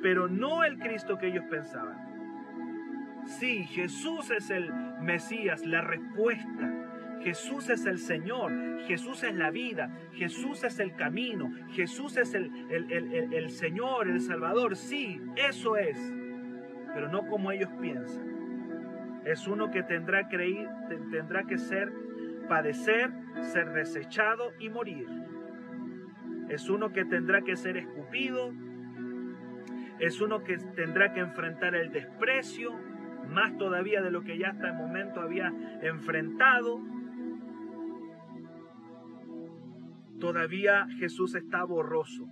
pero 0.02 0.28
no 0.28 0.64
el 0.64 0.80
Cristo 0.80 1.20
que 1.20 1.28
ellos 1.28 1.46
pensaban. 1.48 3.22
Si 3.28 3.66
Jesús 3.66 4.32
es 4.32 4.50
el 4.50 4.74
Mesías, 5.00 5.64
la 5.64 5.82
respuesta 5.82 6.82
Jesús 7.24 7.70
es 7.70 7.86
el 7.86 8.00
Señor, 8.00 8.52
Jesús 8.88 9.22
es 9.22 9.36
la 9.36 9.52
vida, 9.52 9.96
Jesús 10.14 10.64
es 10.64 10.80
el 10.80 10.96
camino, 10.96 11.52
Jesús 11.70 12.18
es 12.18 12.34
el, 12.34 12.52
el, 12.72 13.52
Señor, 13.52 14.08
el 14.08 14.22
Salvador. 14.22 14.76
Sí, 14.76 15.22
eso 15.36 15.78
es, 15.78 16.00
pero 16.96 17.10
no 17.10 17.28
como 17.28 17.52
ellos 17.52 17.70
piensan. 17.80 18.31
Es 19.26 19.48
uno 19.48 19.72
que 19.72 19.84
tendrá, 19.84 20.28
tendrá 20.30 21.44
que 21.44 21.58
ser, 21.58 21.92
padecer, 22.48 23.12
ser 23.42 23.72
desechado 23.74 24.52
y 24.60 24.70
morir. 24.70 25.08
Es 26.50 26.70
uno 26.70 26.92
que 26.92 27.06
tendrá 27.06 27.42
que 27.42 27.56
ser 27.56 27.78
escupido. 27.78 28.52
Es 30.00 30.20
uno 30.22 30.44
que 30.44 30.58
tendrá 30.58 31.14
que 31.14 31.20
enfrentar 31.20 31.76
el 31.76 31.92
desprecio, 31.92 32.74
más 33.30 33.58
todavía 33.58 34.02
de 34.02 34.12
lo 34.12 34.24
que 34.24 34.38
ya 34.38 34.50
hasta 34.50 34.70
el 34.70 34.74
momento 34.74 35.22
había 35.22 35.54
enfrentado 35.82 36.82
Todavía 40.22 40.88
Jesús 41.00 41.34
está 41.34 41.64
borroso 41.64 42.28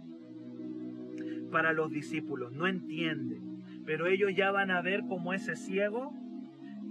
para 1.51 1.73
los 1.73 1.89
discípulos, 1.89 2.53
no 2.53 2.67
entiende, 2.67 3.41
pero 3.83 4.05
ellos 4.05 4.31
ya 4.35 4.51
van 4.51 4.69
a 4.69 4.79
ver 4.83 5.01
como 5.09 5.33
ese 5.33 5.55
ciego 5.55 6.13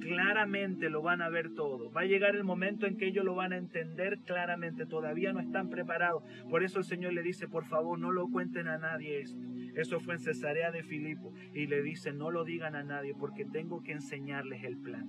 claramente 0.00 0.90
lo 0.90 1.02
van 1.02 1.22
a 1.22 1.28
ver 1.28 1.54
todo. 1.54 1.90
Va 1.90 2.02
a 2.02 2.06
llegar 2.06 2.34
el 2.34 2.44
momento 2.44 2.86
en 2.86 2.96
que 2.96 3.06
ellos 3.06 3.24
lo 3.24 3.34
van 3.34 3.52
a 3.52 3.56
entender 3.56 4.18
claramente. 4.24 4.86
Todavía 4.86 5.32
no 5.32 5.40
están 5.40 5.68
preparados. 5.68 6.22
Por 6.48 6.62
eso 6.62 6.78
el 6.78 6.84
Señor 6.84 7.12
le 7.12 7.22
dice, 7.22 7.48
por 7.48 7.64
favor, 7.64 7.98
no 7.98 8.12
lo 8.12 8.28
cuenten 8.28 8.68
a 8.68 8.78
nadie 8.78 9.20
esto. 9.20 9.46
Eso 9.74 10.00
fue 10.00 10.14
en 10.14 10.20
Cesarea 10.20 10.70
de 10.70 10.82
Filipo. 10.82 11.32
Y 11.54 11.66
le 11.66 11.82
dice, 11.82 12.12
no 12.12 12.30
lo 12.30 12.44
digan 12.44 12.74
a 12.74 12.82
nadie 12.82 13.14
porque 13.18 13.44
tengo 13.44 13.82
que 13.82 13.92
enseñarles 13.92 14.64
el 14.64 14.78
plan. 14.78 15.08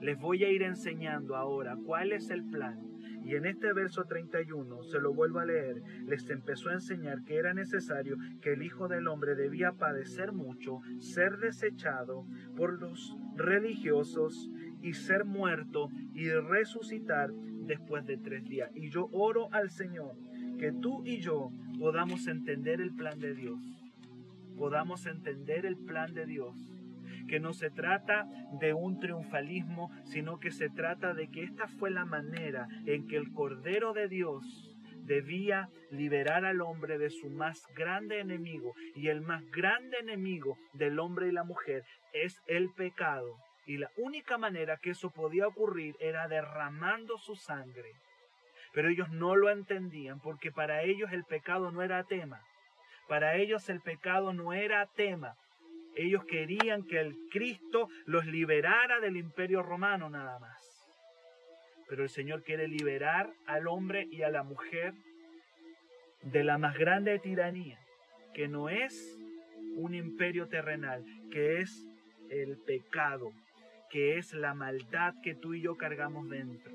Les 0.00 0.18
voy 0.18 0.44
a 0.44 0.50
ir 0.50 0.62
enseñando 0.62 1.36
ahora 1.36 1.76
cuál 1.84 2.12
es 2.12 2.30
el 2.30 2.44
plan 2.44 2.89
y 3.30 3.36
en 3.36 3.46
este 3.46 3.72
verso 3.72 4.06
31, 4.06 4.82
se 4.82 5.00
lo 5.00 5.14
vuelvo 5.14 5.38
a 5.38 5.44
leer, 5.44 5.84
les 6.04 6.28
empezó 6.30 6.70
a 6.70 6.72
enseñar 6.72 7.22
que 7.22 7.36
era 7.36 7.54
necesario 7.54 8.16
que 8.42 8.54
el 8.54 8.64
Hijo 8.64 8.88
del 8.88 9.06
Hombre 9.06 9.36
debía 9.36 9.70
padecer 9.70 10.32
mucho, 10.32 10.80
ser 10.98 11.38
desechado 11.38 12.26
por 12.56 12.80
los 12.80 13.16
religiosos 13.36 14.50
y 14.82 14.94
ser 14.94 15.26
muerto 15.26 15.90
y 16.12 16.28
resucitar 16.28 17.30
después 17.32 18.04
de 18.04 18.16
tres 18.16 18.48
días. 18.48 18.68
Y 18.74 18.90
yo 18.90 19.08
oro 19.12 19.46
al 19.52 19.70
Señor 19.70 20.16
que 20.58 20.72
tú 20.72 21.04
y 21.06 21.20
yo 21.20 21.52
podamos 21.78 22.26
entender 22.26 22.80
el 22.80 22.92
plan 22.96 23.20
de 23.20 23.36
Dios. 23.36 23.60
Podamos 24.56 25.06
entender 25.06 25.66
el 25.66 25.76
plan 25.76 26.12
de 26.14 26.26
Dios 26.26 26.69
que 27.30 27.38
no 27.38 27.52
se 27.52 27.70
trata 27.70 28.26
de 28.58 28.74
un 28.74 28.98
triunfalismo, 28.98 29.92
sino 30.02 30.40
que 30.40 30.50
se 30.50 30.68
trata 30.68 31.14
de 31.14 31.30
que 31.30 31.44
esta 31.44 31.68
fue 31.68 31.92
la 31.92 32.04
manera 32.04 32.66
en 32.86 33.06
que 33.06 33.16
el 33.16 33.30
Cordero 33.32 33.92
de 33.92 34.08
Dios 34.08 34.76
debía 35.04 35.68
liberar 35.92 36.44
al 36.44 36.60
hombre 36.60 36.98
de 36.98 37.08
su 37.08 37.30
más 37.30 37.68
grande 37.76 38.18
enemigo. 38.18 38.74
Y 38.96 39.08
el 39.08 39.20
más 39.20 39.48
grande 39.52 39.98
enemigo 39.98 40.58
del 40.72 40.98
hombre 40.98 41.28
y 41.28 41.30
la 41.30 41.44
mujer 41.44 41.84
es 42.12 42.42
el 42.48 42.72
pecado. 42.72 43.36
Y 43.64 43.78
la 43.78 43.92
única 43.96 44.36
manera 44.36 44.76
que 44.78 44.90
eso 44.90 45.10
podía 45.10 45.46
ocurrir 45.46 45.94
era 46.00 46.26
derramando 46.26 47.16
su 47.16 47.36
sangre. 47.36 47.92
Pero 48.74 48.88
ellos 48.88 49.08
no 49.10 49.36
lo 49.36 49.50
entendían 49.50 50.18
porque 50.18 50.50
para 50.50 50.82
ellos 50.82 51.12
el 51.12 51.22
pecado 51.22 51.70
no 51.70 51.82
era 51.82 52.02
tema. 52.02 52.40
Para 53.06 53.36
ellos 53.36 53.68
el 53.68 53.80
pecado 53.80 54.32
no 54.32 54.52
era 54.52 54.86
tema. 54.86 55.36
Ellos 55.96 56.24
querían 56.24 56.84
que 56.84 57.00
el 57.00 57.16
Cristo 57.30 57.88
los 58.06 58.26
liberara 58.26 59.00
del 59.00 59.16
imperio 59.16 59.62
romano 59.62 60.08
nada 60.08 60.38
más. 60.38 60.58
Pero 61.88 62.04
el 62.04 62.08
Señor 62.08 62.42
quiere 62.42 62.68
liberar 62.68 63.32
al 63.46 63.66
hombre 63.66 64.06
y 64.10 64.22
a 64.22 64.30
la 64.30 64.42
mujer 64.42 64.94
de 66.22 66.44
la 66.44 66.58
más 66.58 66.78
grande 66.78 67.18
tiranía, 67.18 67.78
que 68.34 68.46
no 68.46 68.68
es 68.68 69.18
un 69.74 69.94
imperio 69.94 70.46
terrenal, 70.48 71.04
que 71.32 71.60
es 71.60 71.86
el 72.28 72.58
pecado, 72.58 73.32
que 73.90 74.18
es 74.18 74.32
la 74.34 74.54
maldad 74.54 75.14
que 75.22 75.34
tú 75.34 75.54
y 75.54 75.62
yo 75.62 75.76
cargamos 75.76 76.28
dentro. 76.28 76.72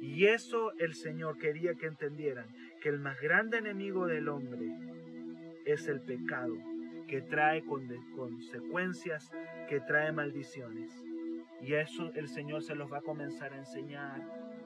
Y 0.00 0.26
eso 0.26 0.72
el 0.78 0.94
Señor 0.94 1.38
quería 1.38 1.74
que 1.74 1.86
entendieran, 1.86 2.46
que 2.80 2.88
el 2.88 3.00
más 3.00 3.20
grande 3.20 3.58
enemigo 3.58 4.06
del 4.06 4.28
hombre 4.28 4.68
es 5.64 5.88
el 5.88 6.00
pecado 6.00 6.71
que 7.12 7.20
trae 7.20 7.62
consecuencias, 7.62 9.30
que 9.68 9.80
trae 9.80 10.12
maldiciones. 10.12 10.90
Y 11.60 11.74
eso 11.74 12.10
el 12.14 12.26
Señor 12.26 12.62
se 12.62 12.74
los 12.74 12.90
va 12.90 13.00
a 13.00 13.02
comenzar 13.02 13.52
a 13.52 13.58
enseñar, 13.58 14.22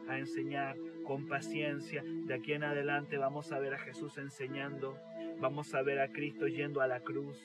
a 0.09 0.17
enseñar 0.17 0.77
con 1.05 1.27
paciencia. 1.27 2.05
De 2.05 2.35
aquí 2.35 2.53
en 2.53 2.63
adelante 2.63 3.19
vamos 3.19 3.51
a 3.51 3.59
ver 3.59 3.75
a 3.75 3.79
Jesús 3.79 4.17
enseñando, 4.19 4.97
vamos 5.41 5.75
a 5.75 5.83
ver 5.83 5.99
a 5.99 6.13
Cristo 6.13 6.47
yendo 6.47 6.83
a 6.83 6.87
la 6.87 7.01
cruz, 7.01 7.37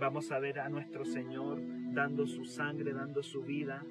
vamos 0.00 0.32
a 0.32 0.38
ver 0.38 0.58
a 0.58 0.70
nuestro 0.70 1.04
Señor 1.04 1.58
dando 1.92 2.26
su 2.26 2.46
sangre, 2.46 2.94
dando 2.94 3.22
su 3.22 3.42
vida. 3.42 3.84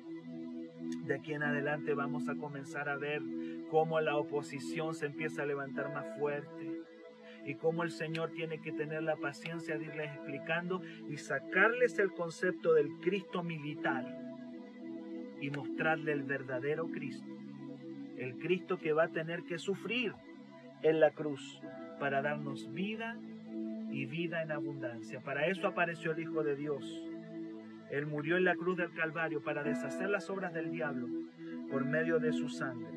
De 1.06 1.14
aquí 1.14 1.34
en 1.34 1.44
adelante 1.44 1.94
vamos 1.94 2.28
a 2.28 2.34
comenzar 2.34 2.90
a 2.90 2.98
ver 2.98 3.22
cómo 3.70 4.02
la 4.02 4.18
oposición 4.18 4.96
se 4.96 5.06
empieza 5.06 5.44
a 5.44 5.46
levantar 5.46 5.94
más 5.94 6.18
fuerte 6.18 6.73
y 7.46 7.56
cómo 7.56 7.84
el 7.84 7.92
Señor 7.92 8.32
tiene 8.32 8.60
que 8.60 8.72
tener 8.72 9.04
la 9.04 9.16
paciencia 9.16 9.78
de 9.78 9.86
irles 9.86 10.12
explicando 10.14 10.82
y 11.10 11.18
sacarles 11.18 12.00
el 12.00 12.12
concepto 12.12 12.74
del 12.74 12.90
Cristo 13.02 13.44
militar 13.44 14.06
y 15.42 15.50
mostrarle 15.50 16.14
el 16.14 16.24
verdadero 16.24 16.88
Cristo, 16.88 17.28
el 18.18 18.38
Cristo 18.38 18.78
que 18.78 18.94
va 18.94 19.06
a 19.06 19.10
tener 19.10 19.44
que 19.44 19.58
sufrir 19.58 20.14
en 20.82 21.00
la 21.00 21.12
cruz 21.12 21.62
para 22.00 22.22
darnos 22.22 22.74
vida 22.74 23.18
y 23.92 24.06
vida 24.06 24.42
en 24.42 24.52
abundancia. 24.52 25.20
Para 25.22 25.48
eso 25.48 25.68
apareció 25.68 26.12
el 26.12 26.20
Hijo 26.20 26.44
de 26.44 26.56
Dios. 26.56 27.02
Él 27.92 28.08
murió 28.08 28.38
en 28.38 28.46
la 28.46 28.56
cruz 28.56 28.78
del 28.78 28.92
Calvario 28.94 29.44
para 29.44 29.64
deshacer 29.64 30.10
las 30.10 30.30
obras 30.30 30.54
del 30.54 30.72
diablo 30.72 31.08
por 31.70 31.86
medio 31.86 32.20
de 32.20 32.34
su 32.34 32.50
sangre. 32.50 32.88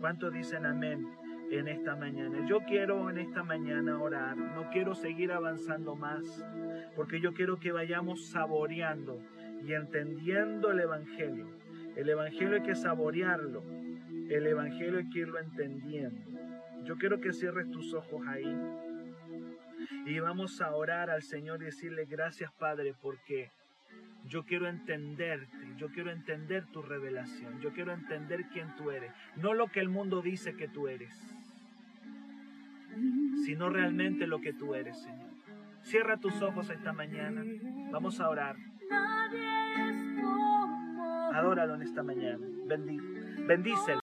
¿Cuántos 0.00 0.32
dicen 0.32 0.64
amén? 0.64 1.06
En 1.50 1.68
esta 1.68 1.96
mañana. 1.96 2.46
Yo 2.46 2.60
quiero 2.60 3.08
en 3.10 3.18
esta 3.18 3.42
mañana 3.42 4.00
orar, 4.00 4.36
no 4.36 4.68
quiero 4.70 4.94
seguir 4.94 5.32
avanzando 5.32 5.94
más, 5.94 6.44
porque 6.94 7.20
yo 7.20 7.32
quiero 7.34 7.58
que 7.58 7.72
vayamos 7.72 8.26
saboreando 8.26 9.20
y 9.64 9.72
entendiendo 9.72 10.70
el 10.70 10.80
Evangelio. 10.80 11.46
El 11.96 12.08
Evangelio 12.08 12.56
hay 12.56 12.62
que 12.62 12.74
saborearlo, 12.74 13.62
el 14.28 14.46
Evangelio 14.46 14.98
hay 14.98 15.08
que 15.10 15.20
irlo 15.20 15.38
entendiendo. 15.38 16.30
Yo 16.84 16.96
quiero 16.96 17.20
que 17.20 17.32
cierres 17.32 17.70
tus 17.70 17.94
ojos 17.94 18.26
ahí. 18.28 18.56
Y 20.04 20.20
vamos 20.20 20.60
a 20.60 20.74
orar 20.74 21.10
al 21.10 21.22
Señor 21.22 21.62
y 21.62 21.66
decirle 21.66 22.04
gracias 22.06 22.52
Padre 22.52 22.94
porque 23.00 23.50
yo 24.28 24.44
quiero 24.44 24.68
entenderte, 24.68 25.56
yo 25.76 25.88
quiero 25.88 26.10
entender 26.10 26.66
tu 26.66 26.82
revelación, 26.82 27.60
yo 27.60 27.72
quiero 27.72 27.92
entender 27.92 28.46
quién 28.52 28.74
tú 28.76 28.90
eres, 28.90 29.12
no 29.36 29.54
lo 29.54 29.68
que 29.68 29.80
el 29.80 29.88
mundo 29.88 30.22
dice 30.22 30.56
que 30.56 30.68
tú 30.68 30.88
eres, 30.88 31.14
sino 33.44 33.68
realmente 33.68 34.26
lo 34.26 34.40
que 34.40 34.52
tú 34.52 34.74
eres, 34.74 35.00
Señor. 35.02 35.30
Cierra 35.82 36.16
tus 36.16 36.42
ojos 36.42 36.68
esta 36.70 36.92
mañana, 36.92 37.44
vamos 37.92 38.18
a 38.20 38.28
orar. 38.28 38.56
Adóralo 41.32 41.76
en 41.76 41.82
esta 41.82 42.02
mañana, 42.02 42.44
bendícelo. 43.46 44.00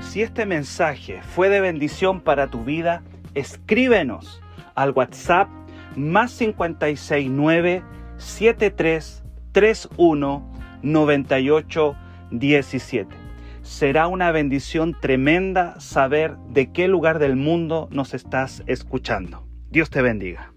Si 0.00 0.22
este 0.22 0.44
mensaje 0.44 1.22
fue 1.22 1.48
de 1.48 1.60
bendición 1.60 2.20
para 2.20 2.48
tu 2.48 2.64
vida, 2.64 3.04
escríbenos 3.34 4.42
al 4.74 4.90
WhatsApp 4.90 5.48
más 5.94 6.36
569 6.36 7.84
7331 8.16 10.59
9817. 10.82 13.16
Será 13.62 14.08
una 14.08 14.32
bendición 14.32 14.96
tremenda 15.00 15.80
saber 15.80 16.36
de 16.48 16.72
qué 16.72 16.88
lugar 16.88 17.18
del 17.18 17.36
mundo 17.36 17.88
nos 17.90 18.14
estás 18.14 18.62
escuchando. 18.66 19.46
Dios 19.70 19.90
te 19.90 20.00
bendiga. 20.02 20.52